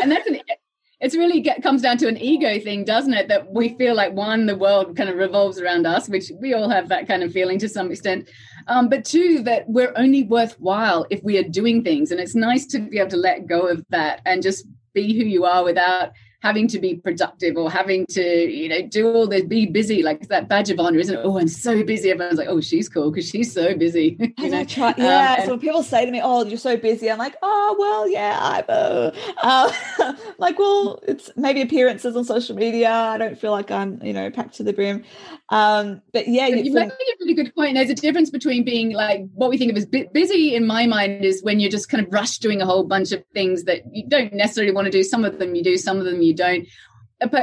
and 0.00 0.10
that's 0.12 0.26
an, 0.26 0.40
it's 1.02 1.16
really 1.16 1.40
get, 1.40 1.64
comes 1.64 1.82
down 1.82 1.98
to 1.98 2.06
an 2.06 2.16
ego 2.16 2.60
thing, 2.60 2.84
doesn't 2.84 3.12
it? 3.12 3.26
That 3.26 3.52
we 3.52 3.76
feel 3.76 3.96
like 3.96 4.12
one, 4.12 4.46
the 4.46 4.56
world 4.56 4.96
kind 4.96 5.10
of 5.10 5.16
revolves 5.16 5.58
around 5.58 5.84
us, 5.84 6.08
which 6.08 6.30
we 6.40 6.54
all 6.54 6.70
have 6.70 6.88
that 6.90 7.08
kind 7.08 7.24
of 7.24 7.32
feeling 7.32 7.58
to 7.58 7.68
some 7.68 7.90
extent. 7.90 8.30
Um, 8.68 8.88
but 8.88 9.04
two, 9.04 9.42
that 9.42 9.68
we're 9.68 9.92
only 9.96 10.22
worthwhile 10.22 11.04
if 11.10 11.20
we 11.24 11.38
are 11.38 11.42
doing 11.42 11.82
things. 11.82 12.12
And 12.12 12.20
it's 12.20 12.36
nice 12.36 12.66
to 12.66 12.78
be 12.78 13.00
able 13.00 13.10
to 13.10 13.16
let 13.16 13.48
go 13.48 13.66
of 13.66 13.84
that 13.90 14.20
and 14.24 14.44
just 14.44 14.64
be 14.94 15.18
who 15.18 15.24
you 15.24 15.44
are 15.44 15.64
without 15.64 16.12
having 16.42 16.66
to 16.66 16.78
be 16.80 16.96
productive 16.96 17.56
or 17.56 17.70
having 17.70 18.04
to, 18.06 18.22
you 18.22 18.68
know, 18.68 18.82
do 18.82 19.06
all 19.12 19.28
this, 19.28 19.44
be 19.44 19.64
busy. 19.64 20.02
Like 20.02 20.26
that 20.28 20.48
badge 20.48 20.70
of 20.70 20.80
honor, 20.80 20.98
isn't 20.98 21.16
it? 21.16 21.22
Oh, 21.22 21.38
I'm 21.38 21.46
so 21.46 21.84
busy. 21.84 22.10
Everyone's 22.10 22.38
like, 22.38 22.48
oh, 22.48 22.60
she's 22.60 22.88
cool 22.88 23.10
because 23.10 23.28
she's 23.28 23.52
so 23.52 23.76
busy. 23.76 24.16
you 24.38 24.50
know? 24.50 24.64
Try, 24.64 24.88
um, 24.88 24.94
yeah. 24.98 25.36
Um, 25.38 25.44
so 25.44 25.50
when 25.52 25.60
people 25.60 25.82
say 25.84 26.04
to 26.04 26.10
me, 26.10 26.20
oh, 26.22 26.44
you're 26.44 26.58
so 26.58 26.76
busy, 26.76 27.10
I'm 27.10 27.18
like, 27.18 27.36
oh, 27.42 27.76
well, 27.78 28.08
yeah, 28.08 28.38
I'm 28.40 28.64
uh, 28.68 29.10
uh, 29.42 30.14
like, 30.38 30.58
well, 30.58 30.98
it's 31.06 31.30
maybe 31.36 31.62
appearances 31.62 32.16
on 32.16 32.24
social 32.24 32.56
media. 32.56 32.90
I 32.90 33.18
don't 33.18 33.38
feel 33.38 33.52
like 33.52 33.70
I'm, 33.70 34.02
you 34.02 34.12
know, 34.12 34.28
packed 34.30 34.56
to 34.56 34.64
the 34.64 34.72
brim. 34.72 35.04
Um, 35.52 36.02
but 36.12 36.26
yeah, 36.26 36.48
you 36.48 36.72
make 36.72 36.88
a 36.90 36.96
really 37.20 37.34
good 37.34 37.54
point. 37.54 37.74
There's 37.74 37.90
a 37.90 37.94
difference 37.94 38.30
between 38.30 38.64
being 38.64 38.92
like 38.92 39.20
what 39.34 39.50
we 39.50 39.58
think 39.58 39.70
of 39.70 39.76
as 39.76 39.86
busy 39.86 40.56
in 40.56 40.66
my 40.66 40.86
mind 40.86 41.24
is 41.24 41.42
when 41.44 41.60
you're 41.60 41.70
just 41.70 41.88
kind 41.88 42.04
of 42.04 42.12
rushed 42.12 42.42
doing 42.42 42.60
a 42.60 42.66
whole 42.66 42.84
bunch 42.84 43.12
of 43.12 43.22
things 43.32 43.64
that 43.64 43.82
you 43.92 44.08
don't 44.08 44.32
necessarily 44.32 44.72
want 44.72 44.86
to 44.86 44.90
do. 44.90 45.04
Some 45.04 45.24
of 45.24 45.38
them 45.38 45.54
you 45.54 45.62
do, 45.62 45.76
some 45.76 45.98
of 45.98 46.04
them 46.04 46.20
you 46.20 46.32
you 46.32 46.36
don't 46.36 46.66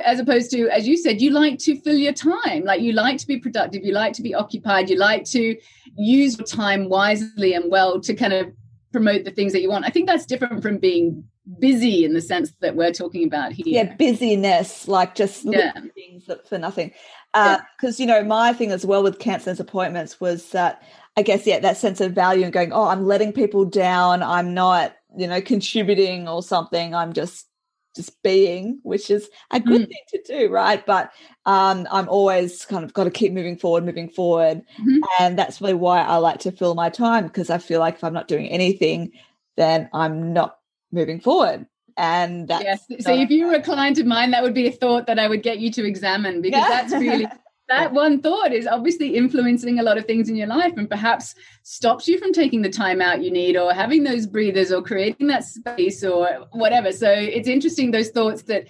as 0.05 0.19
opposed 0.19 0.51
to 0.51 0.67
as 0.69 0.85
you 0.85 0.97
said 0.97 1.21
you 1.21 1.29
like 1.29 1.57
to 1.57 1.79
fill 1.79 1.95
your 1.95 2.11
time 2.11 2.65
like 2.65 2.81
you 2.81 2.91
like 2.91 3.17
to 3.17 3.25
be 3.25 3.39
productive 3.39 3.81
you 3.81 3.93
like 3.93 4.11
to 4.11 4.21
be 4.21 4.35
occupied 4.35 4.89
you 4.89 4.97
like 4.97 5.23
to 5.23 5.55
use 5.95 6.37
your 6.37 6.45
time 6.45 6.89
wisely 6.89 7.53
and 7.53 7.71
well 7.71 8.01
to 8.01 8.13
kind 8.13 8.33
of 8.33 8.51
promote 8.91 9.23
the 9.23 9.31
things 9.31 9.53
that 9.53 9.61
you 9.61 9.69
want 9.69 9.85
i 9.85 9.89
think 9.89 10.05
that's 10.05 10.25
different 10.25 10.61
from 10.61 10.79
being 10.79 11.23
busy 11.59 12.03
in 12.03 12.13
the 12.13 12.21
sense 12.21 12.51
that 12.59 12.75
we're 12.75 12.91
talking 12.91 13.25
about 13.25 13.53
here 13.53 13.63
yeah 13.67 13.95
busyness 13.95 14.85
like 14.89 15.15
just 15.15 15.45
yeah. 15.45 15.71
things 15.95 16.25
that 16.25 16.45
for 16.49 16.57
nothing 16.57 16.91
because 17.33 17.99
uh, 17.99 18.01
you 18.01 18.05
know 18.05 18.23
my 18.23 18.53
thing 18.53 18.71
as 18.71 18.85
well 18.85 19.03
with 19.03 19.19
cancer's 19.19 19.59
appointments 19.59 20.19
was 20.19 20.49
that 20.49 20.81
i 21.15 21.21
guess 21.21 21.45
yeah 21.45 21.59
that 21.59 21.77
sense 21.77 22.01
of 22.01 22.13
value 22.13 22.43
and 22.43 22.53
going 22.53 22.73
oh 22.73 22.87
i'm 22.87 23.05
letting 23.05 23.31
people 23.31 23.65
down 23.65 24.23
i'm 24.23 24.53
not 24.53 24.95
you 25.15 25.27
know 25.27 25.39
contributing 25.39 26.27
or 26.27 26.41
something 26.41 26.95
i'm 26.95 27.13
just 27.13 27.49
just 27.95 28.21
being, 28.23 28.79
which 28.83 29.09
is 29.09 29.29
a 29.51 29.59
good 29.59 29.81
mm. 29.81 29.87
thing 29.87 30.03
to 30.09 30.21
do, 30.23 30.49
right? 30.49 30.85
But 30.85 31.11
um, 31.45 31.87
I'm 31.91 32.07
always 32.07 32.65
kind 32.65 32.83
of 32.83 32.93
got 32.93 33.05
to 33.05 33.11
keep 33.11 33.33
moving 33.33 33.57
forward, 33.57 33.85
moving 33.85 34.09
forward. 34.09 34.61
Mm-hmm. 34.79 34.99
And 35.19 35.37
that's 35.37 35.59
really 35.59 35.73
why 35.73 36.01
I 36.01 36.17
like 36.17 36.39
to 36.41 36.51
fill 36.51 36.75
my 36.75 36.89
time 36.89 37.27
because 37.27 37.49
I 37.49 37.57
feel 37.57 37.79
like 37.79 37.95
if 37.95 38.03
I'm 38.03 38.13
not 38.13 38.27
doing 38.27 38.47
anything, 38.47 39.11
then 39.57 39.89
I'm 39.93 40.33
not 40.33 40.59
moving 40.91 41.19
forward. 41.19 41.65
And 41.99 42.47
that's 42.47 42.85
yes. 42.89 43.03
So 43.03 43.13
if 43.13 43.29
you 43.29 43.47
were 43.47 43.55
a 43.55 43.61
client 43.61 43.99
of 43.99 44.05
mine, 44.05 44.31
that 44.31 44.41
would 44.41 44.53
be 44.53 44.67
a 44.67 44.71
thought 44.71 45.05
that 45.07 45.19
I 45.19 45.27
would 45.27 45.43
get 45.43 45.59
you 45.59 45.69
to 45.73 45.85
examine 45.85 46.41
because 46.41 46.61
yeah. 46.61 46.69
that's 46.69 46.93
really 46.93 47.27
that 47.67 47.91
one 47.91 48.21
thought 48.21 48.53
is 48.53 48.65
obviously 48.65 49.15
influencing 49.15 49.79
a 49.79 49.83
lot 49.83 49.97
of 49.97 50.05
things 50.05 50.29
in 50.29 50.37
your 50.37 50.47
life 50.47 50.73
and 50.77 50.89
perhaps 50.89 51.35
stops 51.63 52.07
you 52.07 52.17
from 52.17 52.31
taking 52.31 52.61
the 52.61 52.69
time 52.69 53.01
out 53.01 53.21
you 53.21 53.29
need 53.29 53.57
or 53.57 53.73
having 53.73 54.05
those 54.05 54.25
breathers 54.25 54.71
or 54.71 54.81
creating 54.81 55.27
that 55.27 55.43
space 55.43 56.03
or 56.03 56.47
whatever. 56.53 56.93
So 56.93 57.11
it's 57.11 57.49
interesting 57.49 57.91
those 57.91 58.09
thoughts 58.09 58.43
that 58.43 58.67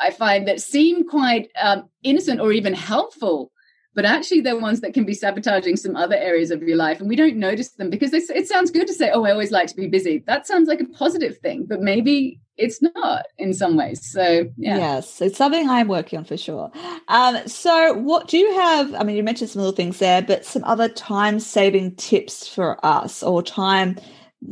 I 0.00 0.10
find 0.10 0.46
that 0.48 0.60
seem 0.60 1.08
quite 1.08 1.50
um, 1.60 1.88
innocent 2.02 2.40
or 2.40 2.52
even 2.52 2.74
helpful, 2.74 3.52
but 3.94 4.04
actually 4.04 4.40
they're 4.40 4.58
ones 4.58 4.80
that 4.80 4.94
can 4.94 5.04
be 5.04 5.14
sabotaging 5.14 5.76
some 5.76 5.94
other 5.94 6.16
areas 6.16 6.50
of 6.50 6.62
your 6.62 6.76
life. 6.76 6.98
And 6.98 7.08
we 7.08 7.16
don't 7.16 7.36
notice 7.36 7.70
them 7.70 7.88
because 7.88 8.12
it 8.12 8.48
sounds 8.48 8.72
good 8.72 8.88
to 8.88 8.94
say, 8.94 9.10
oh, 9.10 9.24
I 9.24 9.30
always 9.30 9.52
like 9.52 9.68
to 9.68 9.76
be 9.76 9.86
busy. 9.86 10.24
That 10.26 10.46
sounds 10.46 10.68
like 10.68 10.80
a 10.80 10.86
positive 10.86 11.38
thing, 11.38 11.66
but 11.66 11.80
maybe 11.80 12.40
it's 12.58 12.82
not 12.82 13.26
in 13.38 13.54
some 13.54 13.76
ways. 13.76 14.04
So 14.04 14.50
yeah. 14.56 14.76
Yes, 14.76 15.22
it's 15.22 15.38
something 15.38 15.68
I'm 15.68 15.88
working 15.88 16.18
on 16.18 16.24
for 16.24 16.36
sure. 16.36 16.70
Um, 17.06 17.38
so 17.46 17.94
what 17.94 18.28
do 18.28 18.36
you 18.36 18.52
have? 18.54 18.94
I 18.94 19.04
mean, 19.04 19.16
you 19.16 19.22
mentioned 19.22 19.50
some 19.50 19.60
little 19.60 19.74
things 19.74 19.98
there, 19.98 20.20
but 20.20 20.44
some 20.44 20.64
other 20.64 20.88
time 20.88 21.40
saving 21.40 21.94
tips 21.96 22.48
for 22.48 22.84
us 22.84 23.22
or 23.22 23.42
time 23.42 23.96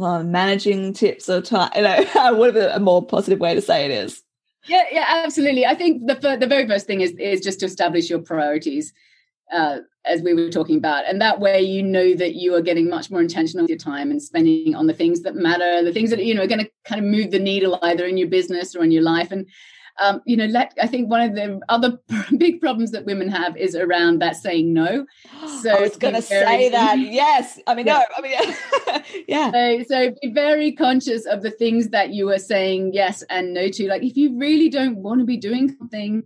uh, 0.01 0.23
managing 0.23 0.92
tips 0.92 1.29
or 1.29 1.42
time, 1.42 1.71
you 1.75 1.83
know, 1.83 2.05
whatever 2.35 2.69
a 2.69 2.81
more 2.81 3.05
positive 3.05 3.40
way 3.40 3.55
to 3.55 3.61
say 3.61 3.85
it 3.85 3.90
is. 3.90 4.23
Yeah, 4.66 4.83
yeah, 4.90 5.23
absolutely. 5.25 5.64
I 5.64 5.75
think 5.75 6.07
the 6.07 6.37
the 6.40 6.47
very 6.47 6.66
first 6.66 6.87
thing 6.87 7.01
is 7.01 7.12
is 7.12 7.40
just 7.40 7.61
to 7.61 7.66
establish 7.66 8.11
your 8.11 8.19
priorities 8.21 8.92
uh, 9.52 9.78
as 10.04 10.22
we 10.22 10.35
were 10.35 10.50
talking 10.50 10.76
about. 10.76 11.04
And 11.06 11.20
that 11.20 11.40
way, 11.40 11.61
you 11.61 11.82
know 11.82 12.14
that 12.14 12.35
you 12.35 12.54
are 12.54 12.62
getting 12.62 12.88
much 12.88 13.11
more 13.11 13.20
intentional 13.20 13.64
with 13.64 13.70
your 13.70 13.78
time 13.78 14.11
and 14.11 14.22
spending 14.22 14.74
on 14.74 14.87
the 14.87 14.94
things 14.94 15.22
that 15.22 15.35
matter, 15.35 15.82
the 15.82 15.92
things 15.92 16.11
that, 16.11 16.24
you 16.24 16.35
know, 16.35 16.42
are 16.42 16.48
going 16.48 16.64
to 16.64 16.70
kind 16.85 17.04
of 17.04 17.11
move 17.11 17.30
the 17.30 17.38
needle 17.38 17.78
either 17.82 18.06
in 18.06 18.16
your 18.16 18.28
business 18.28 18.74
or 18.74 18.85
in 18.85 18.90
your 18.90 19.02
life. 19.02 19.32
And, 19.32 19.46
um, 19.98 20.20
you 20.26 20.37
know, 20.37 20.44
let, 20.46 20.74
I 20.80 20.87
think 20.87 21.11
one 21.11 21.22
of 21.22 21.35
the 21.35 21.61
other 21.68 21.98
big 22.38 22.61
problems 22.61 22.92
that 22.92 23.04
women 23.04 23.28
have 23.28 23.56
is 23.56 23.74
around 23.74 24.20
that 24.20 24.37
saying 24.37 24.72
no. 24.72 25.06
So 25.62 25.70
I 25.70 25.80
was 25.80 25.96
going 25.96 26.14
to 26.14 26.22
say 26.22 26.68
that. 26.70 26.98
Yes. 26.98 27.59
I 27.66 27.74
mean, 27.74 27.87
yeah. 27.87 27.98
no, 27.98 28.04
I 28.16 28.20
mean, 28.20 29.24
yeah. 29.28 29.50
So, 29.50 29.82
so 29.88 30.14
be 30.22 30.32
very 30.32 30.72
conscious 30.72 31.24
of 31.26 31.42
the 31.42 31.50
things 31.50 31.88
that 31.88 32.11
you 32.11 32.30
are 32.30 32.38
saying 32.38 32.92
yes 32.92 33.22
and 33.30 33.54
no 33.54 33.68
to. 33.68 33.88
Like 33.88 34.02
if 34.02 34.16
you 34.16 34.38
really 34.38 34.68
don't 34.68 34.98
want 34.98 35.20
to 35.20 35.24
be 35.24 35.37
doing 35.37 35.74
something, 35.78 36.24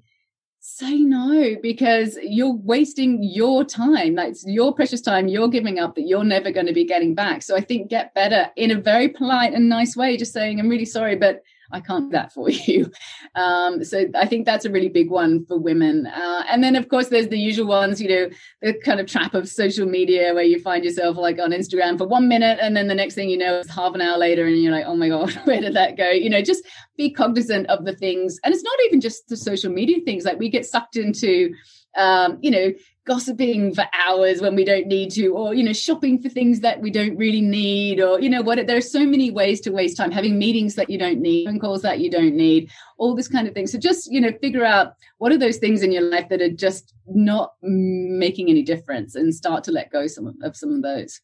say 0.60 0.98
no 0.98 1.56
because 1.62 2.18
you're 2.22 2.52
wasting 2.52 3.22
your 3.22 3.64
time. 3.64 4.14
Like 4.14 4.34
your 4.44 4.74
precious 4.74 5.00
time. 5.00 5.26
You're 5.26 5.48
giving 5.48 5.78
up 5.78 5.94
that 5.94 6.06
you're 6.06 6.24
never 6.24 6.50
going 6.50 6.66
to 6.66 6.72
be 6.72 6.84
getting 6.84 7.14
back. 7.14 7.42
So 7.42 7.56
i 7.56 7.60
think 7.60 7.88
get 7.88 8.14
better 8.14 8.50
in 8.56 8.70
a 8.70 8.80
very 8.80 9.08
polite 9.08 9.54
and 9.54 9.68
nice 9.68 9.96
way 9.96 10.16
just 10.16 10.32
saying 10.32 10.60
i'm 10.60 10.68
really 10.68 10.84
sorry 10.84 11.16
but 11.16 11.42
I 11.72 11.80
can't 11.80 12.10
do 12.10 12.12
that 12.12 12.32
for 12.32 12.50
you. 12.50 12.90
Um, 13.34 13.84
so 13.84 14.06
I 14.14 14.26
think 14.26 14.46
that's 14.46 14.64
a 14.64 14.70
really 14.70 14.88
big 14.88 15.10
one 15.10 15.44
for 15.46 15.58
women. 15.58 16.06
Uh, 16.06 16.44
and 16.48 16.62
then, 16.62 16.76
of 16.76 16.88
course, 16.88 17.08
there's 17.08 17.28
the 17.28 17.38
usual 17.38 17.66
ones, 17.66 18.00
you 18.00 18.08
know, 18.08 18.30
the 18.62 18.74
kind 18.84 19.00
of 19.00 19.06
trap 19.06 19.34
of 19.34 19.48
social 19.48 19.86
media 19.86 20.34
where 20.34 20.44
you 20.44 20.60
find 20.60 20.84
yourself 20.84 21.16
like 21.16 21.38
on 21.38 21.50
Instagram 21.50 21.98
for 21.98 22.06
one 22.06 22.28
minute 22.28 22.58
and 22.60 22.76
then 22.76 22.88
the 22.88 22.94
next 22.94 23.14
thing 23.14 23.30
you 23.30 23.38
know, 23.38 23.58
it's 23.60 23.70
half 23.70 23.94
an 23.94 24.00
hour 24.00 24.18
later 24.18 24.46
and 24.46 24.60
you're 24.60 24.72
like, 24.72 24.86
oh 24.86 24.96
my 24.96 25.08
God, 25.08 25.32
where 25.44 25.60
did 25.60 25.74
that 25.74 25.96
go? 25.96 26.10
You 26.10 26.30
know, 26.30 26.42
just 26.42 26.64
be 26.96 27.10
cognizant 27.10 27.66
of 27.68 27.84
the 27.84 27.94
things. 27.94 28.38
And 28.44 28.54
it's 28.54 28.64
not 28.64 28.76
even 28.86 29.00
just 29.00 29.28
the 29.28 29.36
social 29.36 29.72
media 29.72 30.00
things, 30.04 30.24
like 30.24 30.38
we 30.38 30.48
get 30.48 30.66
sucked 30.66 30.96
into, 30.96 31.54
um, 31.96 32.38
you 32.40 32.50
know, 32.50 32.72
gossiping 33.10 33.74
for 33.74 33.84
hours 34.06 34.40
when 34.40 34.54
we 34.54 34.64
don't 34.64 34.86
need 34.86 35.10
to 35.10 35.30
or 35.30 35.52
you 35.52 35.64
know 35.64 35.72
shopping 35.72 36.22
for 36.22 36.28
things 36.28 36.60
that 36.60 36.80
we 36.80 36.92
don't 36.92 37.16
really 37.16 37.40
need 37.40 37.98
or 37.98 38.20
you 38.20 38.30
know 38.30 38.40
what 38.40 38.64
there 38.68 38.76
are 38.76 38.80
so 38.80 39.04
many 39.04 39.32
ways 39.32 39.60
to 39.60 39.72
waste 39.72 39.96
time 39.96 40.12
having 40.12 40.38
meetings 40.38 40.76
that 40.76 40.88
you 40.88 40.96
don't 40.96 41.20
need 41.20 41.44
phone 41.44 41.58
calls 41.58 41.82
that 41.82 41.98
you 41.98 42.08
don't 42.08 42.36
need 42.36 42.70
all 42.98 43.16
this 43.16 43.26
kind 43.26 43.48
of 43.48 43.54
thing. 43.54 43.66
So 43.66 43.80
just 43.80 44.12
you 44.12 44.20
know 44.20 44.30
figure 44.40 44.64
out 44.64 44.94
what 45.18 45.32
are 45.32 45.38
those 45.38 45.56
things 45.56 45.82
in 45.82 45.90
your 45.90 46.08
life 46.08 46.28
that 46.28 46.40
are 46.40 46.52
just 46.52 46.94
not 47.08 47.54
making 47.62 48.48
any 48.48 48.62
difference 48.62 49.16
and 49.16 49.34
start 49.34 49.64
to 49.64 49.72
let 49.72 49.90
go 49.90 50.06
some 50.06 50.28
of, 50.28 50.36
of 50.44 50.56
some 50.56 50.72
of 50.72 50.82
those 50.82 51.20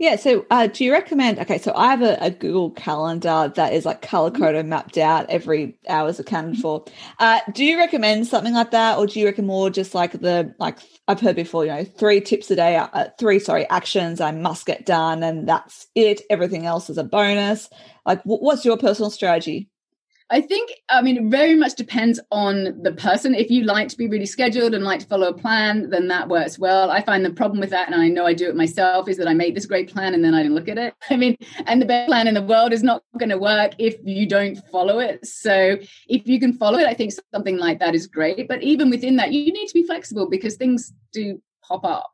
yeah. 0.00 0.16
So, 0.16 0.46
uh, 0.50 0.66
do 0.66 0.84
you 0.84 0.92
recommend? 0.92 1.38
Okay, 1.38 1.58
so 1.58 1.72
I 1.76 1.90
have 1.90 2.02
a, 2.02 2.16
a 2.20 2.30
Google 2.30 2.70
Calendar 2.72 3.52
that 3.54 3.72
is 3.74 3.84
like 3.86 4.02
color 4.02 4.30
Mm-hmm. 4.34 4.42
coded, 4.42 4.66
mapped 4.66 4.98
out. 4.98 5.30
Every 5.30 5.78
hour 5.88 6.08
is 6.08 6.18
accounted 6.18 6.58
for. 6.58 6.84
Uh, 7.20 7.40
do 7.52 7.64
you 7.64 7.78
recommend 7.78 8.26
something 8.26 8.54
like 8.54 8.72
that, 8.72 8.98
or 8.98 9.06
do 9.06 9.20
you 9.20 9.26
recommend 9.26 9.48
more 9.48 9.70
just 9.70 9.94
like 9.94 10.12
the 10.12 10.54
like 10.58 10.78
I've 11.08 11.20
heard 11.20 11.36
before? 11.36 11.66
You 11.66 11.72
know, 11.72 11.84
three 11.84 12.20
tips 12.22 12.50
a 12.50 12.56
day, 12.56 12.76
uh, 12.76 13.10
three 13.18 13.38
sorry 13.38 13.68
actions 13.70 14.20
I 14.20 14.32
must 14.32 14.66
get 14.66 14.86
done, 14.86 15.22
and 15.22 15.48
that's 15.48 15.86
it. 15.94 16.22
Everything 16.30 16.66
else 16.66 16.90
is 16.90 16.98
a 16.98 17.04
bonus. 17.04 17.68
Like, 18.06 18.22
what's 18.24 18.64
your 18.64 18.78
personal 18.78 19.10
strategy? 19.10 19.69
I 20.32 20.40
think, 20.40 20.70
I 20.88 21.02
mean, 21.02 21.16
it 21.16 21.30
very 21.30 21.56
much 21.56 21.74
depends 21.74 22.20
on 22.30 22.82
the 22.82 22.92
person. 22.92 23.34
If 23.34 23.50
you 23.50 23.64
like 23.64 23.88
to 23.88 23.96
be 23.96 24.06
really 24.06 24.26
scheduled 24.26 24.74
and 24.74 24.84
like 24.84 25.00
to 25.00 25.06
follow 25.06 25.28
a 25.28 25.34
plan, 25.34 25.90
then 25.90 26.06
that 26.06 26.28
works 26.28 26.56
well. 26.56 26.88
I 26.88 27.02
find 27.02 27.24
the 27.24 27.30
problem 27.30 27.58
with 27.58 27.70
that, 27.70 27.90
and 27.90 28.00
I 28.00 28.08
know 28.08 28.26
I 28.26 28.34
do 28.34 28.48
it 28.48 28.54
myself, 28.54 29.08
is 29.08 29.16
that 29.16 29.26
I 29.26 29.34
make 29.34 29.56
this 29.56 29.66
great 29.66 29.92
plan 29.92 30.14
and 30.14 30.24
then 30.24 30.34
I 30.34 30.44
don't 30.44 30.54
look 30.54 30.68
at 30.68 30.78
it. 30.78 30.94
I 31.10 31.16
mean, 31.16 31.36
and 31.66 31.82
the 31.82 31.86
best 31.86 32.06
plan 32.06 32.28
in 32.28 32.34
the 32.34 32.42
world 32.42 32.72
is 32.72 32.84
not 32.84 33.02
going 33.18 33.30
to 33.30 33.38
work 33.38 33.72
if 33.78 33.96
you 34.04 34.26
don't 34.26 34.56
follow 34.70 35.00
it. 35.00 35.26
So 35.26 35.76
if 36.08 36.26
you 36.26 36.38
can 36.38 36.52
follow 36.52 36.78
it, 36.78 36.86
I 36.86 36.94
think 36.94 37.12
something 37.34 37.56
like 37.56 37.80
that 37.80 37.96
is 37.96 38.06
great. 38.06 38.46
But 38.46 38.62
even 38.62 38.88
within 38.88 39.16
that, 39.16 39.32
you 39.32 39.52
need 39.52 39.66
to 39.66 39.74
be 39.74 39.82
flexible 39.82 40.30
because 40.30 40.54
things 40.54 40.92
do 41.12 41.42
pop 41.62 41.84
up 41.84 42.10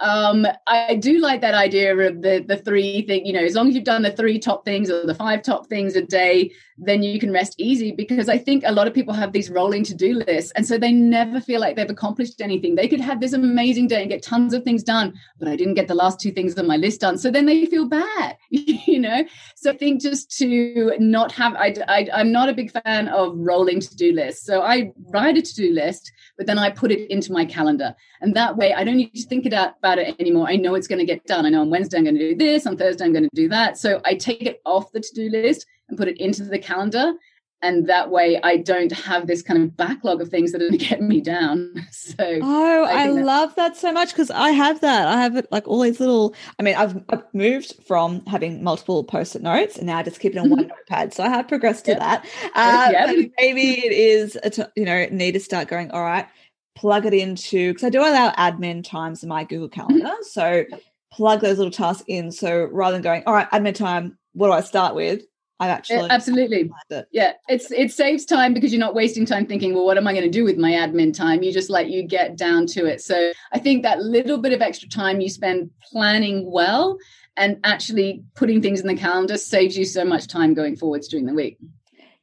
um 0.00 0.46
i 0.66 0.96
do 0.96 1.18
like 1.18 1.40
that 1.40 1.54
idea 1.54 1.96
of 1.96 2.20
the 2.20 2.44
the 2.48 2.56
three 2.56 3.02
thing 3.02 3.24
you 3.24 3.32
know 3.32 3.44
as 3.44 3.54
long 3.54 3.68
as 3.68 3.74
you've 3.74 3.84
done 3.84 4.02
the 4.02 4.10
three 4.10 4.38
top 4.38 4.64
things 4.64 4.90
or 4.90 5.06
the 5.06 5.14
five 5.14 5.40
top 5.42 5.68
things 5.68 5.94
a 5.94 6.02
day 6.02 6.50
then 6.76 7.02
you 7.02 7.20
can 7.20 7.30
rest 7.30 7.54
easy 7.58 7.92
because 7.92 8.28
i 8.28 8.36
think 8.36 8.64
a 8.66 8.72
lot 8.72 8.88
of 8.88 8.94
people 8.94 9.14
have 9.14 9.32
these 9.32 9.50
rolling 9.50 9.84
to-do 9.84 10.14
lists 10.26 10.50
and 10.56 10.66
so 10.66 10.76
they 10.76 10.90
never 10.90 11.40
feel 11.40 11.60
like 11.60 11.76
they've 11.76 11.90
accomplished 11.90 12.40
anything. 12.40 12.74
They 12.74 12.88
could 12.88 13.00
have 13.00 13.20
this 13.20 13.32
amazing 13.32 13.86
day 13.88 14.00
and 14.00 14.10
get 14.10 14.22
tons 14.22 14.52
of 14.52 14.64
things 14.64 14.82
done 14.82 15.14
but 15.38 15.46
i 15.46 15.54
didn't 15.54 15.74
get 15.74 15.86
the 15.86 15.94
last 15.94 16.18
two 16.18 16.32
things 16.32 16.58
on 16.58 16.66
my 16.66 16.76
list 16.76 17.00
done. 17.00 17.16
So 17.16 17.30
then 17.30 17.46
they 17.46 17.66
feel 17.66 17.88
bad 17.88 18.36
you 18.50 18.98
know? 18.98 19.24
So 19.54 19.70
i 19.70 19.76
think 19.76 20.00
just 20.00 20.36
to 20.38 20.96
not 20.98 21.30
have 21.32 21.54
I, 21.54 21.74
I 21.86 22.08
i'm 22.12 22.32
not 22.32 22.48
a 22.48 22.54
big 22.54 22.72
fan 22.72 23.08
of 23.08 23.34
rolling 23.36 23.80
to-do 23.80 24.12
lists. 24.12 24.44
So 24.44 24.62
i 24.62 24.92
write 25.12 25.36
a 25.36 25.42
to-do 25.42 25.72
list 25.72 26.10
but 26.36 26.46
then 26.46 26.58
I 26.58 26.70
put 26.70 26.90
it 26.90 27.10
into 27.10 27.32
my 27.32 27.44
calendar. 27.44 27.94
And 28.20 28.34
that 28.34 28.56
way 28.56 28.72
I 28.72 28.84
don't 28.84 28.96
need 28.96 29.14
to 29.14 29.26
think 29.26 29.46
about, 29.46 29.80
about 29.84 29.98
it 29.98 30.16
anymore. 30.18 30.48
I 30.48 30.56
know 30.56 30.74
it's 30.74 30.88
going 30.88 30.98
to 30.98 31.04
get 31.04 31.24
done. 31.26 31.44
I 31.44 31.50
know 31.50 31.60
on 31.60 31.68
Wednesday 31.70 31.98
I'm 31.98 32.04
going 32.04 32.16
to 32.16 32.30
do 32.30 32.34
this, 32.34 32.66
on 32.66 32.76
Thursday 32.78 33.04
I'm 33.04 33.12
going 33.12 33.24
to 33.24 33.30
do 33.34 33.48
that. 33.50 33.76
So 33.76 34.00
I 34.06 34.14
take 34.14 34.42
it 34.42 34.62
off 34.64 34.90
the 34.92 35.00
to 35.00 35.14
do 35.14 35.28
list 35.28 35.66
and 35.88 35.98
put 35.98 36.08
it 36.08 36.18
into 36.18 36.42
the 36.44 36.58
calendar. 36.58 37.12
And 37.60 37.86
that 37.88 38.10
way 38.10 38.38
I 38.42 38.58
don't 38.58 38.92
have 38.92 39.26
this 39.26 39.40
kind 39.42 39.62
of 39.62 39.74
backlog 39.76 40.20
of 40.20 40.28
things 40.28 40.52
that 40.52 40.60
are 40.62 40.68
going 40.68 40.78
to 40.78 40.86
get 40.86 41.00
me 41.02 41.20
down. 41.20 41.74
So, 41.90 42.38
oh, 42.42 42.84
I, 42.84 43.04
I 43.04 43.06
love 43.08 43.54
that 43.54 43.76
so 43.78 43.90
much 43.90 44.10
because 44.10 44.30
I 44.30 44.50
have 44.50 44.82
that. 44.82 45.08
I 45.08 45.22
have 45.22 45.36
it 45.36 45.50
like 45.50 45.66
all 45.66 45.80
these 45.80 45.98
little. 46.00 46.34
I 46.58 46.62
mean, 46.62 46.74
I've, 46.74 47.02
I've 47.08 47.22
moved 47.32 47.74
from 47.86 48.24
having 48.26 48.62
multiple 48.62 49.02
post-it 49.04 49.42
notes 49.42 49.76
and 49.78 49.86
now 49.86 49.98
I 49.98 50.02
just 50.02 50.20
keep 50.20 50.34
it 50.34 50.38
on 50.38 50.50
one 50.50 50.66
notepad. 50.68 51.14
So 51.14 51.24
I 51.24 51.28
have 51.30 51.48
progressed 51.48 51.86
to 51.86 51.92
Yep. 51.92 52.00
that. 52.00 52.26
Uh, 52.54 52.88
Yep. 52.92 53.30
maybe 53.38 53.86
it 53.86 53.92
is, 53.92 54.38
a 54.42 54.50
t- 54.50 54.62
you 54.76 54.84
know, 54.84 55.06
need 55.10 55.32
to 55.32 55.40
start 55.40 55.68
going. 55.68 55.90
All 55.92 56.02
right, 56.02 56.26
plug 56.74 57.06
it 57.06 57.14
into 57.14 57.72
because 57.72 57.84
I 57.84 57.90
do 57.90 58.00
allow 58.00 58.30
admin 58.32 58.84
times 58.84 59.22
in 59.22 59.28
my 59.28 59.44
Google 59.44 59.68
Calendar. 59.68 60.12
So 60.22 60.64
plug 61.12 61.40
those 61.40 61.58
little 61.58 61.70
tasks 61.70 62.04
in. 62.06 62.32
So 62.32 62.68
rather 62.72 62.94
than 62.94 63.02
going, 63.02 63.22
all 63.26 63.34
right, 63.34 63.50
admin 63.50 63.74
time, 63.74 64.18
what 64.32 64.48
do 64.48 64.52
I 64.52 64.60
start 64.60 64.94
with? 64.94 65.22
I 65.60 65.68
actually 65.68 66.10
absolutely. 66.10 66.70
it. 66.90 67.06
Yeah, 67.12 67.32
it's 67.48 67.70
it 67.70 67.92
saves 67.92 68.24
time 68.24 68.54
because 68.54 68.72
you're 68.72 68.80
not 68.80 68.94
wasting 68.94 69.24
time 69.24 69.46
thinking, 69.46 69.72
well, 69.72 69.84
what 69.84 69.96
am 69.96 70.06
I 70.06 70.12
going 70.12 70.24
to 70.24 70.30
do 70.30 70.44
with 70.44 70.58
my 70.58 70.72
admin 70.72 71.16
time? 71.16 71.44
You 71.44 71.52
just 71.52 71.70
let 71.70 71.88
you 71.88 72.02
get 72.02 72.36
down 72.36 72.66
to 72.68 72.86
it. 72.86 73.00
So 73.00 73.32
I 73.52 73.58
think 73.60 73.84
that 73.84 74.00
little 74.00 74.38
bit 74.38 74.52
of 74.52 74.60
extra 74.60 74.88
time 74.88 75.20
you 75.20 75.28
spend 75.28 75.70
planning 75.80 76.50
well 76.50 76.98
and 77.36 77.58
actually 77.62 78.24
putting 78.34 78.60
things 78.60 78.80
in 78.80 78.88
the 78.88 78.96
calendar 78.96 79.36
saves 79.36 79.78
you 79.78 79.84
so 79.84 80.04
much 80.04 80.26
time 80.26 80.54
going 80.54 80.76
forwards 80.76 81.06
during 81.06 81.26
the 81.26 81.34
week. 81.34 81.58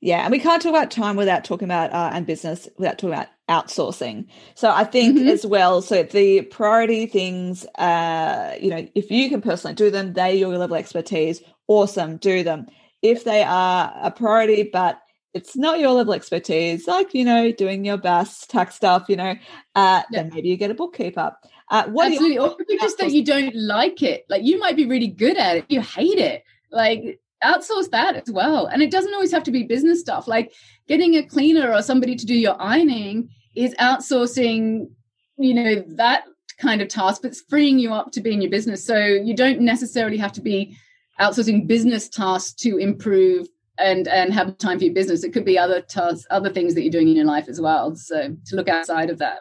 Yeah, 0.01 0.23
and 0.23 0.31
we 0.31 0.39
can't 0.39 0.61
talk 0.61 0.71
about 0.71 0.91
time 0.91 1.15
without 1.15 1.45
talking 1.45 1.67
about 1.67 1.93
uh, 1.93 2.09
and 2.13 2.25
business 2.25 2.67
without 2.77 2.97
talking 2.97 3.13
about 3.13 3.27
outsourcing. 3.51 4.25
So 4.55 4.69
I 4.71 4.85
think 4.85 5.17
Mhm. 5.19 5.29
as 5.29 5.45
well. 5.45 5.81
So 5.81 6.03
the 6.03 6.41
priority 6.43 7.05
things, 7.05 7.65
uh, 7.77 8.55
you 8.59 8.69
know, 8.69 8.87
if 8.95 9.11
you 9.11 9.29
can 9.29 9.41
personally 9.41 9.75
do 9.75 9.91
them, 9.91 10.13
they 10.13 10.35
your 10.35 10.57
level 10.57 10.77
expertise. 10.77 11.41
Awesome, 11.67 12.17
do 12.17 12.43
them. 12.43 12.67
If 13.01 13.23
they 13.23 13.43
are 13.43 13.93
a 14.01 14.11
priority, 14.11 14.63
but 14.71 14.99
it's 15.33 15.55
not 15.55 15.79
your 15.79 15.91
level 15.91 16.13
expertise, 16.13 16.87
like 16.87 17.13
you 17.13 17.25
know, 17.25 17.51
doing 17.51 17.85
your 17.85 17.97
best 17.97 18.49
tax 18.49 18.75
stuff, 18.75 19.05
you 19.09 19.15
know, 19.15 19.33
uh, 19.75 20.01
Yeah. 20.11 20.23
then 20.23 20.31
maybe 20.33 20.49
you 20.49 20.57
get 20.57 20.71
a 20.71 20.73
bookkeeper. 20.73 21.35
Uh, 21.69 21.83
Absolutely. 21.87 22.37
Or 22.37 22.55
just 22.81 22.97
that 22.97 23.11
you 23.11 23.23
don't 23.23 23.55
like 23.55 24.03
it. 24.03 24.25
Like 24.29 24.43
you 24.43 24.59
might 24.59 24.75
be 24.75 24.85
really 24.85 25.07
good 25.07 25.37
at 25.37 25.57
it. 25.57 25.65
You 25.69 25.81
hate 25.81 26.19
it. 26.19 26.43
Like 26.69 27.19
outsource 27.43 27.89
that 27.91 28.15
as 28.17 28.29
well. 28.29 28.65
And 28.67 28.83
it 28.83 28.91
doesn't 28.91 29.13
always 29.13 29.31
have 29.31 29.43
to 29.43 29.51
be 29.51 29.63
business 29.63 30.01
stuff. 30.01 30.27
Like 30.27 30.51
getting 30.87 31.15
a 31.15 31.23
cleaner 31.23 31.73
or 31.73 31.81
somebody 31.81 32.15
to 32.15 32.25
do 32.25 32.35
your 32.35 32.61
ironing 32.61 33.29
is 33.55 33.73
outsourcing, 33.75 34.89
you 35.37 35.53
know, 35.53 35.83
that 35.95 36.23
kind 36.57 36.81
of 36.81 36.87
task, 36.87 37.21
but 37.21 37.31
it's 37.31 37.41
freeing 37.49 37.79
you 37.79 37.93
up 37.93 38.11
to 38.11 38.21
be 38.21 38.33
in 38.33 38.41
your 38.41 38.51
business. 38.51 38.85
So 38.85 38.97
you 38.97 39.35
don't 39.35 39.61
necessarily 39.61 40.17
have 40.17 40.31
to 40.33 40.41
be 40.41 40.77
outsourcing 41.19 41.67
business 41.67 42.07
tasks 42.07 42.53
to 42.53 42.77
improve 42.77 43.47
and 43.77 44.07
and 44.07 44.33
have 44.33 44.57
time 44.57 44.77
for 44.77 44.85
your 44.85 44.93
business. 44.93 45.23
It 45.23 45.33
could 45.33 45.45
be 45.45 45.57
other 45.57 45.81
tasks, 45.81 46.25
other 46.29 46.49
things 46.49 46.75
that 46.75 46.83
you're 46.83 46.91
doing 46.91 47.09
in 47.09 47.15
your 47.15 47.25
life 47.25 47.47
as 47.47 47.59
well. 47.59 47.95
So 47.95 48.35
to 48.45 48.55
look 48.55 48.69
outside 48.69 49.09
of 49.09 49.17
that. 49.19 49.39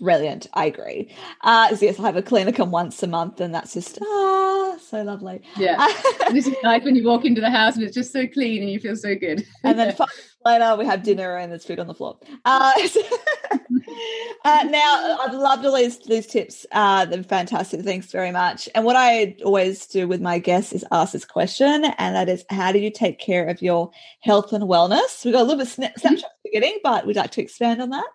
Brilliant. 0.00 0.48
I 0.54 0.66
agree. 0.66 1.14
Uh, 1.42 1.74
so 1.74 1.86
yes, 1.86 2.00
I 2.00 2.02
have 2.06 2.16
a 2.16 2.22
cleaner 2.22 2.52
come 2.52 2.70
once 2.70 3.02
a 3.02 3.06
month, 3.06 3.40
and 3.40 3.54
that's 3.54 3.74
just 3.74 3.98
ah, 4.02 4.76
so 4.80 5.02
lovely. 5.02 5.40
Yeah. 5.56 5.86
this 6.32 6.46
is 6.46 6.56
nice 6.62 6.84
when 6.84 6.96
you 6.96 7.04
walk 7.04 7.24
into 7.24 7.40
the 7.40 7.50
house 7.50 7.76
and 7.76 7.84
it's 7.84 7.94
just 7.94 8.12
so 8.12 8.26
clean 8.26 8.62
and 8.62 8.70
you 8.70 8.80
feel 8.80 8.96
so 8.96 9.14
good. 9.14 9.46
and 9.62 9.78
then 9.78 9.94
later 10.44 10.76
we 10.76 10.84
have 10.86 11.02
dinner 11.02 11.36
and 11.36 11.50
there's 11.50 11.64
food 11.64 11.78
on 11.78 11.86
the 11.86 11.94
floor. 11.94 12.18
Uh, 12.44 12.72
uh, 14.44 14.64
now 14.68 15.18
I've 15.20 15.34
loved 15.34 15.64
all 15.64 15.76
these 15.76 15.98
these 16.00 16.26
tips. 16.26 16.66
Uh, 16.72 17.04
they're 17.04 17.22
fantastic. 17.22 17.82
Thanks 17.82 18.10
very 18.10 18.30
much. 18.30 18.68
And 18.74 18.84
what 18.84 18.96
I 18.96 19.36
always 19.44 19.86
do 19.86 20.06
with 20.08 20.20
my 20.20 20.38
guests 20.38 20.72
is 20.72 20.84
ask 20.90 21.12
this 21.12 21.24
question, 21.24 21.84
and 21.84 22.16
that 22.16 22.28
is, 22.28 22.44
how 22.50 22.72
do 22.72 22.78
you 22.78 22.90
take 22.90 23.18
care 23.18 23.46
of 23.46 23.62
your 23.62 23.90
health 24.20 24.52
and 24.52 24.64
wellness? 24.64 25.24
We 25.24 25.32
got 25.32 25.42
a 25.42 25.44
little 25.44 25.58
bit 25.58 25.68
sna- 25.68 25.98
snapshot 25.98 26.24
at 26.24 26.42
the 26.44 26.50
beginning, 26.50 26.78
but 26.82 27.06
we'd 27.06 27.16
like 27.16 27.32
to 27.32 27.42
expand 27.42 27.80
on 27.80 27.90
that. 27.90 28.06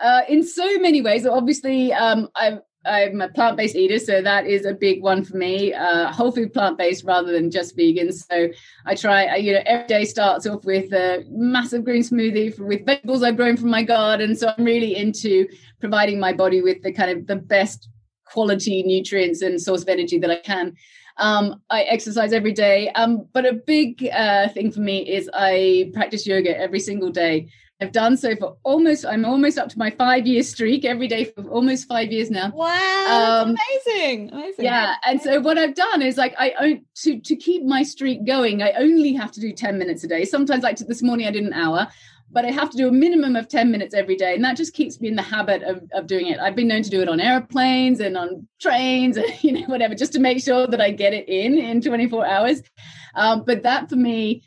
Uh, 0.00 0.22
in 0.28 0.42
so 0.46 0.78
many 0.78 1.02
ways. 1.02 1.26
Obviously, 1.26 1.92
um, 1.92 2.28
I'm 2.34 2.60
I'm 2.84 3.20
a 3.20 3.28
plant 3.28 3.56
based 3.56 3.76
eater, 3.76 3.98
so 3.98 4.22
that 4.22 4.46
is 4.46 4.64
a 4.64 4.72
big 4.72 5.02
one 5.02 5.22
for 5.24 5.36
me. 5.36 5.74
Uh, 5.74 6.10
whole 6.12 6.32
food 6.32 6.52
plant 6.52 6.78
based 6.78 7.04
rather 7.04 7.30
than 7.32 7.50
just 7.50 7.76
vegan. 7.76 8.12
So 8.12 8.48
I 8.86 8.94
try. 8.94 9.36
You 9.36 9.54
know, 9.54 9.62
every 9.66 9.86
day 9.86 10.04
starts 10.04 10.46
off 10.46 10.64
with 10.64 10.92
a 10.92 11.24
massive 11.28 11.84
green 11.84 12.02
smoothie 12.02 12.58
with 12.58 12.86
vegetables 12.86 13.22
I've 13.22 13.36
grown 13.36 13.56
from 13.56 13.70
my 13.70 13.82
garden. 13.82 14.34
So 14.34 14.52
I'm 14.56 14.64
really 14.64 14.96
into 14.96 15.46
providing 15.78 16.18
my 16.18 16.32
body 16.32 16.62
with 16.62 16.82
the 16.82 16.92
kind 16.92 17.10
of 17.10 17.26
the 17.26 17.36
best 17.36 17.88
quality 18.24 18.82
nutrients 18.82 19.42
and 19.42 19.60
source 19.60 19.82
of 19.82 19.88
energy 19.88 20.18
that 20.18 20.30
I 20.30 20.36
can. 20.36 20.74
Um, 21.18 21.60
I 21.68 21.82
exercise 21.82 22.32
every 22.32 22.52
day, 22.52 22.88
um, 22.90 23.26
but 23.34 23.44
a 23.44 23.52
big 23.52 24.08
uh, 24.10 24.48
thing 24.48 24.70
for 24.70 24.80
me 24.80 25.06
is 25.06 25.28
I 25.34 25.90
practice 25.92 26.26
yoga 26.26 26.58
every 26.58 26.80
single 26.80 27.10
day. 27.10 27.48
I've 27.80 27.92
done 27.92 28.16
so 28.16 28.36
for 28.36 28.56
almost, 28.62 29.06
I'm 29.06 29.24
almost 29.24 29.58
up 29.58 29.68
to 29.70 29.78
my 29.78 29.90
five 29.90 30.26
year 30.26 30.42
streak 30.42 30.84
every 30.84 31.08
day 31.08 31.24
for 31.24 31.42
almost 31.48 31.88
five 31.88 32.12
years 32.12 32.30
now. 32.30 32.50
Wow, 32.54 33.42
Um, 33.46 33.56
amazing, 33.86 34.30
amazing. 34.32 34.64
Yeah. 34.66 34.96
And 35.06 35.20
so 35.20 35.40
what 35.40 35.56
I've 35.56 35.74
done 35.74 36.02
is 36.02 36.16
like, 36.18 36.34
I 36.38 36.52
own 36.60 36.84
to, 37.02 37.20
to 37.20 37.36
keep 37.36 37.64
my 37.64 37.82
streak 37.82 38.26
going, 38.26 38.62
I 38.62 38.72
only 38.72 39.14
have 39.14 39.32
to 39.32 39.40
do 39.40 39.52
10 39.52 39.78
minutes 39.78 40.04
a 40.04 40.08
day. 40.08 40.24
Sometimes 40.24 40.62
like 40.62 40.76
this 40.76 41.02
morning, 41.02 41.26
I 41.26 41.30
did 41.30 41.44
an 41.44 41.54
hour, 41.54 41.88
but 42.30 42.44
I 42.44 42.50
have 42.50 42.70
to 42.70 42.76
do 42.76 42.86
a 42.86 42.92
minimum 42.92 43.34
of 43.34 43.48
10 43.48 43.70
minutes 43.72 43.94
every 43.94 44.14
day. 44.16 44.34
And 44.34 44.44
that 44.44 44.56
just 44.56 44.74
keeps 44.74 45.00
me 45.00 45.08
in 45.08 45.16
the 45.16 45.22
habit 45.22 45.62
of, 45.62 45.82
of 45.94 46.06
doing 46.06 46.26
it. 46.26 46.38
I've 46.38 46.54
been 46.54 46.68
known 46.68 46.82
to 46.82 46.90
do 46.90 47.00
it 47.00 47.08
on 47.08 47.18
airplanes 47.18 47.98
and 47.98 48.16
on 48.16 48.46
trains 48.60 49.16
and, 49.16 49.26
you 49.42 49.52
know, 49.52 49.66
whatever, 49.66 49.94
just 49.94 50.12
to 50.12 50.20
make 50.20 50.42
sure 50.42 50.66
that 50.66 50.80
I 50.80 50.90
get 50.90 51.14
it 51.14 51.28
in 51.28 51.58
in 51.58 51.80
24 51.80 52.26
hours. 52.26 52.62
Um, 53.14 53.42
but 53.46 53.62
that 53.62 53.88
for 53.88 53.96
me, 53.96 54.44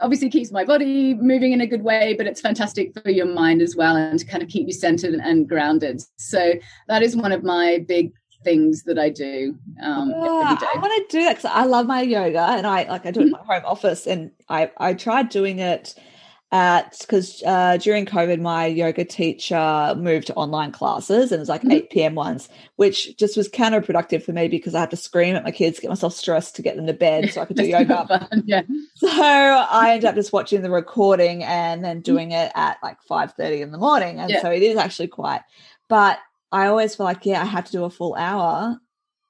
obviously 0.00 0.28
keeps 0.28 0.52
my 0.52 0.64
body 0.64 1.14
moving 1.14 1.52
in 1.52 1.60
a 1.60 1.66
good 1.66 1.82
way, 1.82 2.14
but 2.14 2.26
it's 2.26 2.40
fantastic 2.40 2.92
for 3.00 3.10
your 3.10 3.26
mind 3.26 3.62
as 3.62 3.76
well 3.76 3.96
and 3.96 4.18
to 4.18 4.26
kind 4.26 4.42
of 4.42 4.48
keep 4.48 4.66
you 4.66 4.72
centered 4.72 5.14
and, 5.14 5.48
grounded. 5.48 6.02
So 6.16 6.54
that 6.88 7.02
is 7.02 7.16
one 7.16 7.32
of 7.32 7.42
my 7.42 7.84
big 7.86 8.12
things 8.44 8.82
that 8.84 8.98
I 8.98 9.10
do 9.10 9.56
um, 9.82 10.12
every 10.12 10.56
day. 10.56 10.66
I 10.74 10.78
want 10.78 11.10
to 11.10 11.18
do 11.18 11.24
that 11.24 11.36
because 11.36 11.50
I 11.52 11.64
love 11.64 11.86
my 11.86 12.02
yoga 12.02 12.40
and 12.40 12.66
I 12.66 12.84
like 12.84 13.06
I 13.06 13.10
do 13.10 13.20
it 13.20 13.26
in 13.26 13.30
my 13.30 13.38
home 13.38 13.62
office 13.64 14.06
and 14.06 14.30
I 14.48 14.70
I 14.78 14.94
tried 14.94 15.30
doing 15.30 15.58
it 15.58 15.94
at 16.52 16.96
because 17.00 17.42
uh, 17.44 17.76
during 17.78 18.06
COVID, 18.06 18.40
my 18.40 18.66
yoga 18.66 19.04
teacher 19.04 19.94
moved 19.96 20.28
to 20.28 20.34
online 20.34 20.70
classes 20.70 21.32
and 21.32 21.38
it 21.38 21.40
was 21.40 21.48
like 21.48 21.62
mm-hmm. 21.62 21.72
8 21.72 21.90
p.m. 21.90 22.14
ones, 22.14 22.48
which 22.76 23.16
just 23.16 23.36
was 23.36 23.48
counterproductive 23.48 24.22
for 24.22 24.32
me 24.32 24.46
because 24.46 24.74
I 24.74 24.80
had 24.80 24.90
to 24.90 24.96
scream 24.96 25.34
at 25.34 25.44
my 25.44 25.50
kids, 25.50 25.80
get 25.80 25.88
myself 25.88 26.14
stressed 26.14 26.54
to 26.56 26.62
get 26.62 26.76
them 26.76 26.86
to 26.86 26.92
bed 26.92 27.32
so 27.32 27.40
I 27.40 27.46
could 27.46 27.56
do 27.56 27.64
yoga. 27.66 28.06
Fun, 28.06 28.42
yeah. 28.46 28.62
So 28.96 29.08
I 29.10 29.90
ended 29.90 30.06
up 30.06 30.14
just 30.14 30.32
watching 30.32 30.62
the 30.62 30.70
recording 30.70 31.44
and 31.44 31.84
then 31.84 31.96
mm-hmm. 31.96 32.02
doing 32.02 32.30
it 32.32 32.50
at 32.54 32.78
like 32.82 33.02
5 33.02 33.32
30 33.32 33.62
in 33.62 33.72
the 33.72 33.78
morning. 33.78 34.20
And 34.20 34.30
yeah. 34.30 34.40
so 34.40 34.50
it 34.50 34.62
is 34.62 34.76
actually 34.76 35.08
quite, 35.08 35.42
but 35.88 36.18
I 36.52 36.68
always 36.68 36.94
feel 36.94 37.04
like, 37.04 37.26
yeah, 37.26 37.42
I 37.42 37.44
have 37.44 37.64
to 37.66 37.72
do 37.72 37.84
a 37.84 37.90
full 37.90 38.14
hour 38.14 38.78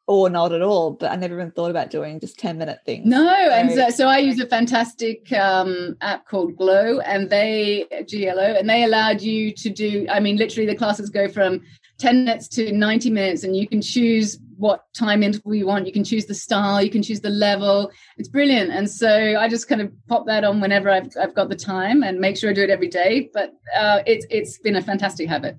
or 0.06 0.30
not 0.30 0.52
at 0.52 0.62
all. 0.62 0.92
But 0.92 1.10
I 1.10 1.16
never 1.16 1.34
even 1.34 1.50
thought 1.50 1.70
about 1.70 1.90
doing 1.90 2.20
just 2.20 2.38
10 2.38 2.58
minute 2.58 2.80
things. 2.86 3.06
No. 3.06 3.26
So, 3.26 3.52
and 3.52 3.72
so, 3.72 3.90
so, 3.90 4.08
I 4.08 4.18
use 4.18 4.38
a 4.40 4.46
fantastic 4.46 5.32
um, 5.32 5.96
app 6.00 6.26
called 6.26 6.56
Glo 6.56 7.00
and 7.00 7.28
they, 7.28 7.86
GLO, 8.10 8.54
and 8.54 8.68
they 8.68 8.84
allowed 8.84 9.20
you 9.20 9.52
to 9.52 9.70
do, 9.70 10.06
I 10.10 10.20
mean, 10.20 10.36
literally 10.36 10.66
the 10.66 10.76
classes 10.76 11.10
go 11.10 11.28
from 11.28 11.62
10 11.98 12.24
minutes 12.24 12.48
to 12.48 12.72
90 12.72 13.10
minutes 13.10 13.42
and 13.42 13.56
you 13.56 13.66
can 13.66 13.80
choose 13.80 14.38
what 14.58 14.84
time 14.94 15.22
interval 15.22 15.54
you 15.54 15.66
want. 15.66 15.86
You 15.86 15.92
can 15.92 16.04
choose 16.04 16.26
the 16.26 16.34
style, 16.34 16.82
you 16.82 16.90
can 16.90 17.02
choose 17.02 17.20
the 17.20 17.30
level. 17.30 17.90
It's 18.16 18.28
brilliant. 18.28 18.70
And 18.70 18.90
so 18.90 19.36
I 19.38 19.48
just 19.48 19.68
kind 19.68 19.80
of 19.80 19.92
pop 20.06 20.26
that 20.26 20.44
on 20.44 20.60
whenever 20.60 20.90
I've, 20.90 21.08
I've 21.20 21.34
got 21.34 21.48
the 21.48 21.56
time 21.56 22.02
and 22.02 22.18
make 22.20 22.36
sure 22.36 22.50
I 22.50 22.52
do 22.52 22.62
it 22.62 22.70
every 22.70 22.88
day. 22.88 23.30
But 23.32 23.52
uh, 23.76 24.00
it's, 24.06 24.26
it's 24.30 24.58
been 24.58 24.76
a 24.76 24.82
fantastic 24.82 25.28
habit. 25.28 25.56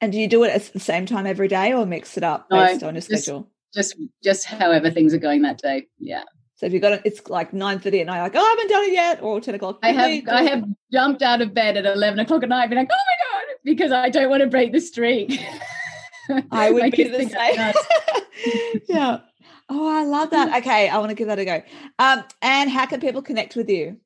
And 0.00 0.12
do 0.12 0.18
you 0.18 0.28
do 0.28 0.42
it 0.42 0.50
at 0.50 0.72
the 0.72 0.80
same 0.80 1.06
time 1.06 1.26
every 1.26 1.46
day 1.46 1.72
or 1.72 1.86
mix 1.86 2.16
it 2.16 2.24
up 2.24 2.50
based 2.50 2.82
no, 2.82 2.88
on 2.88 2.94
your 2.94 3.02
schedule? 3.02 3.51
Just 3.72 3.96
just 4.22 4.46
however 4.46 4.90
things 4.90 5.14
are 5.14 5.18
going 5.18 5.42
that 5.42 5.58
day. 5.58 5.86
Yeah. 5.98 6.24
So 6.54 6.66
if 6.66 6.72
you've 6.72 6.82
got 6.82 6.92
it, 6.92 7.02
it's 7.04 7.28
like 7.28 7.52
nine 7.52 7.80
thirty 7.80 8.00
at 8.00 8.06
night, 8.06 8.22
like, 8.22 8.36
oh, 8.36 8.40
I 8.40 8.48
haven't 8.50 8.68
done 8.68 8.84
it 8.84 8.92
yet, 8.92 9.22
or 9.22 9.40
ten 9.40 9.54
o'clock. 9.54 9.78
I 9.82 9.92
have 9.92 10.28
I 10.28 10.42
have 10.42 10.64
jumped 10.92 11.22
out 11.22 11.42
of 11.42 11.52
bed 11.52 11.76
at 11.76 11.86
eleven 11.86 12.20
o'clock 12.20 12.42
at 12.42 12.48
night, 12.48 12.70
be 12.70 12.76
like, 12.76 12.88
oh 12.90 12.94
my 12.94 13.40
god, 13.40 13.58
because 13.64 13.90
I 13.90 14.10
don't 14.10 14.30
want 14.30 14.42
to 14.42 14.48
break 14.48 14.72
the 14.72 14.80
streak. 14.80 15.40
I 16.50 16.70
would 16.70 16.92
be 16.96 17.04
the 17.04 17.28
same. 17.28 18.82
yeah. 18.88 19.20
Oh, 19.68 19.88
I 19.88 20.04
love 20.04 20.30
that. 20.30 20.56
Okay, 20.58 20.88
I 20.88 20.98
want 20.98 21.10
to 21.10 21.14
give 21.14 21.28
that 21.28 21.38
a 21.38 21.44
go. 21.44 21.62
Um, 21.98 22.24
and 22.42 22.70
how 22.70 22.86
can 22.86 23.00
people 23.00 23.22
connect 23.22 23.56
with 23.56 23.68
you? 23.70 23.96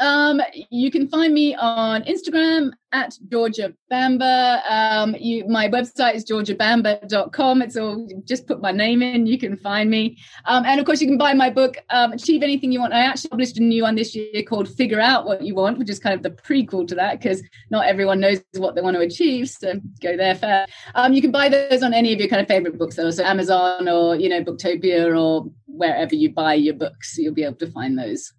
Um, 0.00 0.40
you 0.70 0.90
can 0.90 1.08
find 1.08 1.34
me 1.34 1.54
on 1.54 2.02
Instagram 2.04 2.72
at 2.92 3.16
Georgia 3.28 3.74
Bamber. 3.90 4.62
Um, 4.68 5.14
you, 5.18 5.46
my 5.46 5.68
website 5.68 6.14
is 6.14 6.24
georgiabamber.com. 6.24 7.62
It's 7.62 7.76
all 7.76 8.08
just 8.24 8.46
put 8.46 8.62
my 8.62 8.72
name 8.72 9.02
in, 9.02 9.26
you 9.26 9.38
can 9.38 9.58
find 9.58 9.90
me. 9.90 10.16
Um, 10.46 10.64
and 10.64 10.80
of 10.80 10.86
course, 10.86 11.02
you 11.02 11.06
can 11.06 11.18
buy 11.18 11.34
my 11.34 11.50
book, 11.50 11.76
um, 11.90 12.12
Achieve 12.12 12.42
Anything 12.42 12.72
You 12.72 12.80
Want. 12.80 12.94
I 12.94 13.00
actually 13.00 13.28
published 13.28 13.58
a 13.58 13.62
new 13.62 13.82
one 13.82 13.94
this 13.94 14.14
year 14.14 14.42
called 14.42 14.68
Figure 14.74 15.00
Out 15.00 15.26
What 15.26 15.42
You 15.42 15.54
Want, 15.54 15.78
which 15.78 15.90
is 15.90 15.98
kind 15.98 16.14
of 16.14 16.22
the 16.22 16.30
prequel 16.30 16.88
to 16.88 16.94
that 16.94 17.20
because 17.20 17.42
not 17.70 17.86
everyone 17.86 18.20
knows 18.20 18.42
what 18.56 18.74
they 18.74 18.80
want 18.80 18.96
to 18.96 19.02
achieve. 19.02 19.50
So 19.50 19.74
go 20.00 20.16
there 20.16 20.34
first. 20.34 20.72
Um, 20.94 21.12
you 21.12 21.20
can 21.20 21.30
buy 21.30 21.50
those 21.50 21.82
on 21.82 21.92
any 21.92 22.12
of 22.14 22.18
your 22.18 22.28
kind 22.28 22.40
of 22.40 22.48
favorite 22.48 22.78
booksellers, 22.78 23.16
so 23.16 23.24
Amazon 23.24 23.86
or, 23.86 24.16
you 24.16 24.30
know, 24.30 24.42
Booktopia 24.42 25.14
or 25.14 25.50
wherever 25.66 26.14
you 26.14 26.32
buy 26.32 26.54
your 26.54 26.74
books. 26.74 27.18
You'll 27.18 27.34
be 27.34 27.44
able 27.44 27.56
to 27.56 27.70
find 27.70 27.98
those. 27.98 28.32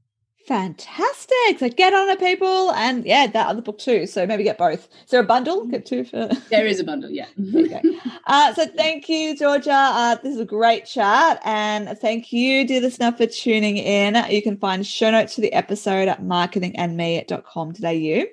Fantastic. 0.52 1.60
So 1.60 1.70
get 1.70 1.94
on 1.94 2.10
it, 2.10 2.20
people. 2.20 2.74
And 2.74 3.06
yeah, 3.06 3.26
that 3.26 3.48
other 3.48 3.62
book 3.62 3.80
too. 3.80 4.06
So 4.06 4.28
maybe 4.28 4.44
get 4.44 4.58
both. 4.58 4.90
Is 5.06 5.10
there 5.10 5.22
a 5.22 5.24
bundle? 5.24 5.66
Get 5.68 5.86
two 5.86 6.04
for. 6.04 6.30
There 6.50 6.68
is 6.68 6.82
a 6.82 6.84
bundle, 6.84 7.10
yeah. 7.10 7.28
okay. 7.56 7.82
Uh, 8.28 8.54
so 8.54 8.66
thank 8.66 9.08
you, 9.08 9.38
Georgia. 9.38 9.72
Uh, 9.72 10.16
this 10.16 10.34
is 10.34 10.42
a 10.42 10.46
great 10.46 10.86
chat. 10.86 11.40
And 11.46 11.98
thank 12.00 12.34
you, 12.34 12.68
dear 12.68 12.82
listener, 12.82 13.14
for 13.14 13.28
tuning 13.28 13.78
in. 13.78 14.22
You 14.30 14.42
can 14.42 14.58
find 14.58 14.86
show 14.86 15.10
notes 15.10 15.36
for 15.36 15.42
the 15.42 15.54
episode 15.54 16.10
at 16.10 16.22
marketingandme.com.au. 16.22 18.26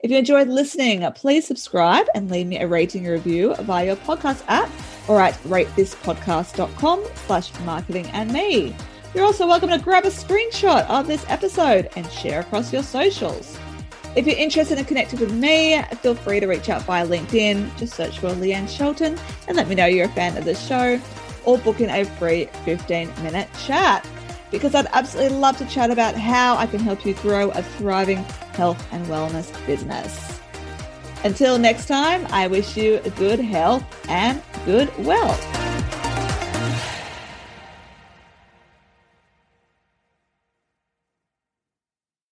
If 0.00 0.10
you 0.10 0.16
enjoyed 0.16 0.48
listening, 0.48 1.06
please 1.12 1.46
subscribe 1.46 2.06
and 2.14 2.30
leave 2.30 2.46
me 2.46 2.58
a 2.58 2.66
rating 2.66 3.04
review 3.04 3.54
via 3.56 3.84
your 3.84 3.96
podcast 3.96 4.42
app 4.48 4.70
or 5.08 5.20
at 5.20 5.34
ratethispodcast.com 5.42 7.04
slash 7.26 7.60
marketing 7.60 8.06
and 8.06 8.32
me. 8.32 8.74
You're 9.16 9.24
also 9.24 9.46
welcome 9.46 9.70
to 9.70 9.78
grab 9.78 10.04
a 10.04 10.08
screenshot 10.08 10.86
of 10.90 11.06
this 11.06 11.24
episode 11.28 11.88
and 11.96 12.06
share 12.12 12.40
across 12.40 12.70
your 12.70 12.82
socials. 12.82 13.58
If 14.14 14.26
you're 14.26 14.36
interested 14.36 14.76
in 14.76 14.84
connecting 14.84 15.18
with 15.18 15.32
me, 15.32 15.82
feel 16.02 16.14
free 16.14 16.38
to 16.38 16.46
reach 16.46 16.68
out 16.68 16.82
via 16.82 17.06
LinkedIn. 17.06 17.78
Just 17.78 17.94
search 17.94 18.18
for 18.18 18.28
Leanne 18.28 18.68
Shelton 18.68 19.18
and 19.48 19.56
let 19.56 19.68
me 19.68 19.74
know 19.74 19.86
you're 19.86 20.04
a 20.04 20.10
fan 20.10 20.36
of 20.36 20.44
the 20.44 20.54
show 20.54 21.00
or 21.46 21.56
book 21.56 21.80
in 21.80 21.88
a 21.88 22.04
free 22.04 22.50
15 22.66 23.10
minute 23.22 23.48
chat 23.64 24.06
because 24.50 24.74
I'd 24.74 24.86
absolutely 24.92 25.38
love 25.38 25.56
to 25.56 25.64
chat 25.64 25.90
about 25.90 26.14
how 26.14 26.58
I 26.58 26.66
can 26.66 26.80
help 26.80 27.06
you 27.06 27.14
grow 27.14 27.48
a 27.52 27.62
thriving 27.62 28.22
health 28.52 28.86
and 28.92 29.06
wellness 29.06 29.50
business. 29.66 30.42
Until 31.24 31.56
next 31.56 31.86
time, 31.86 32.26
I 32.28 32.48
wish 32.48 32.76
you 32.76 33.00
good 33.16 33.40
health 33.40 33.82
and 34.10 34.42
good 34.66 34.94
wealth. 35.06 35.65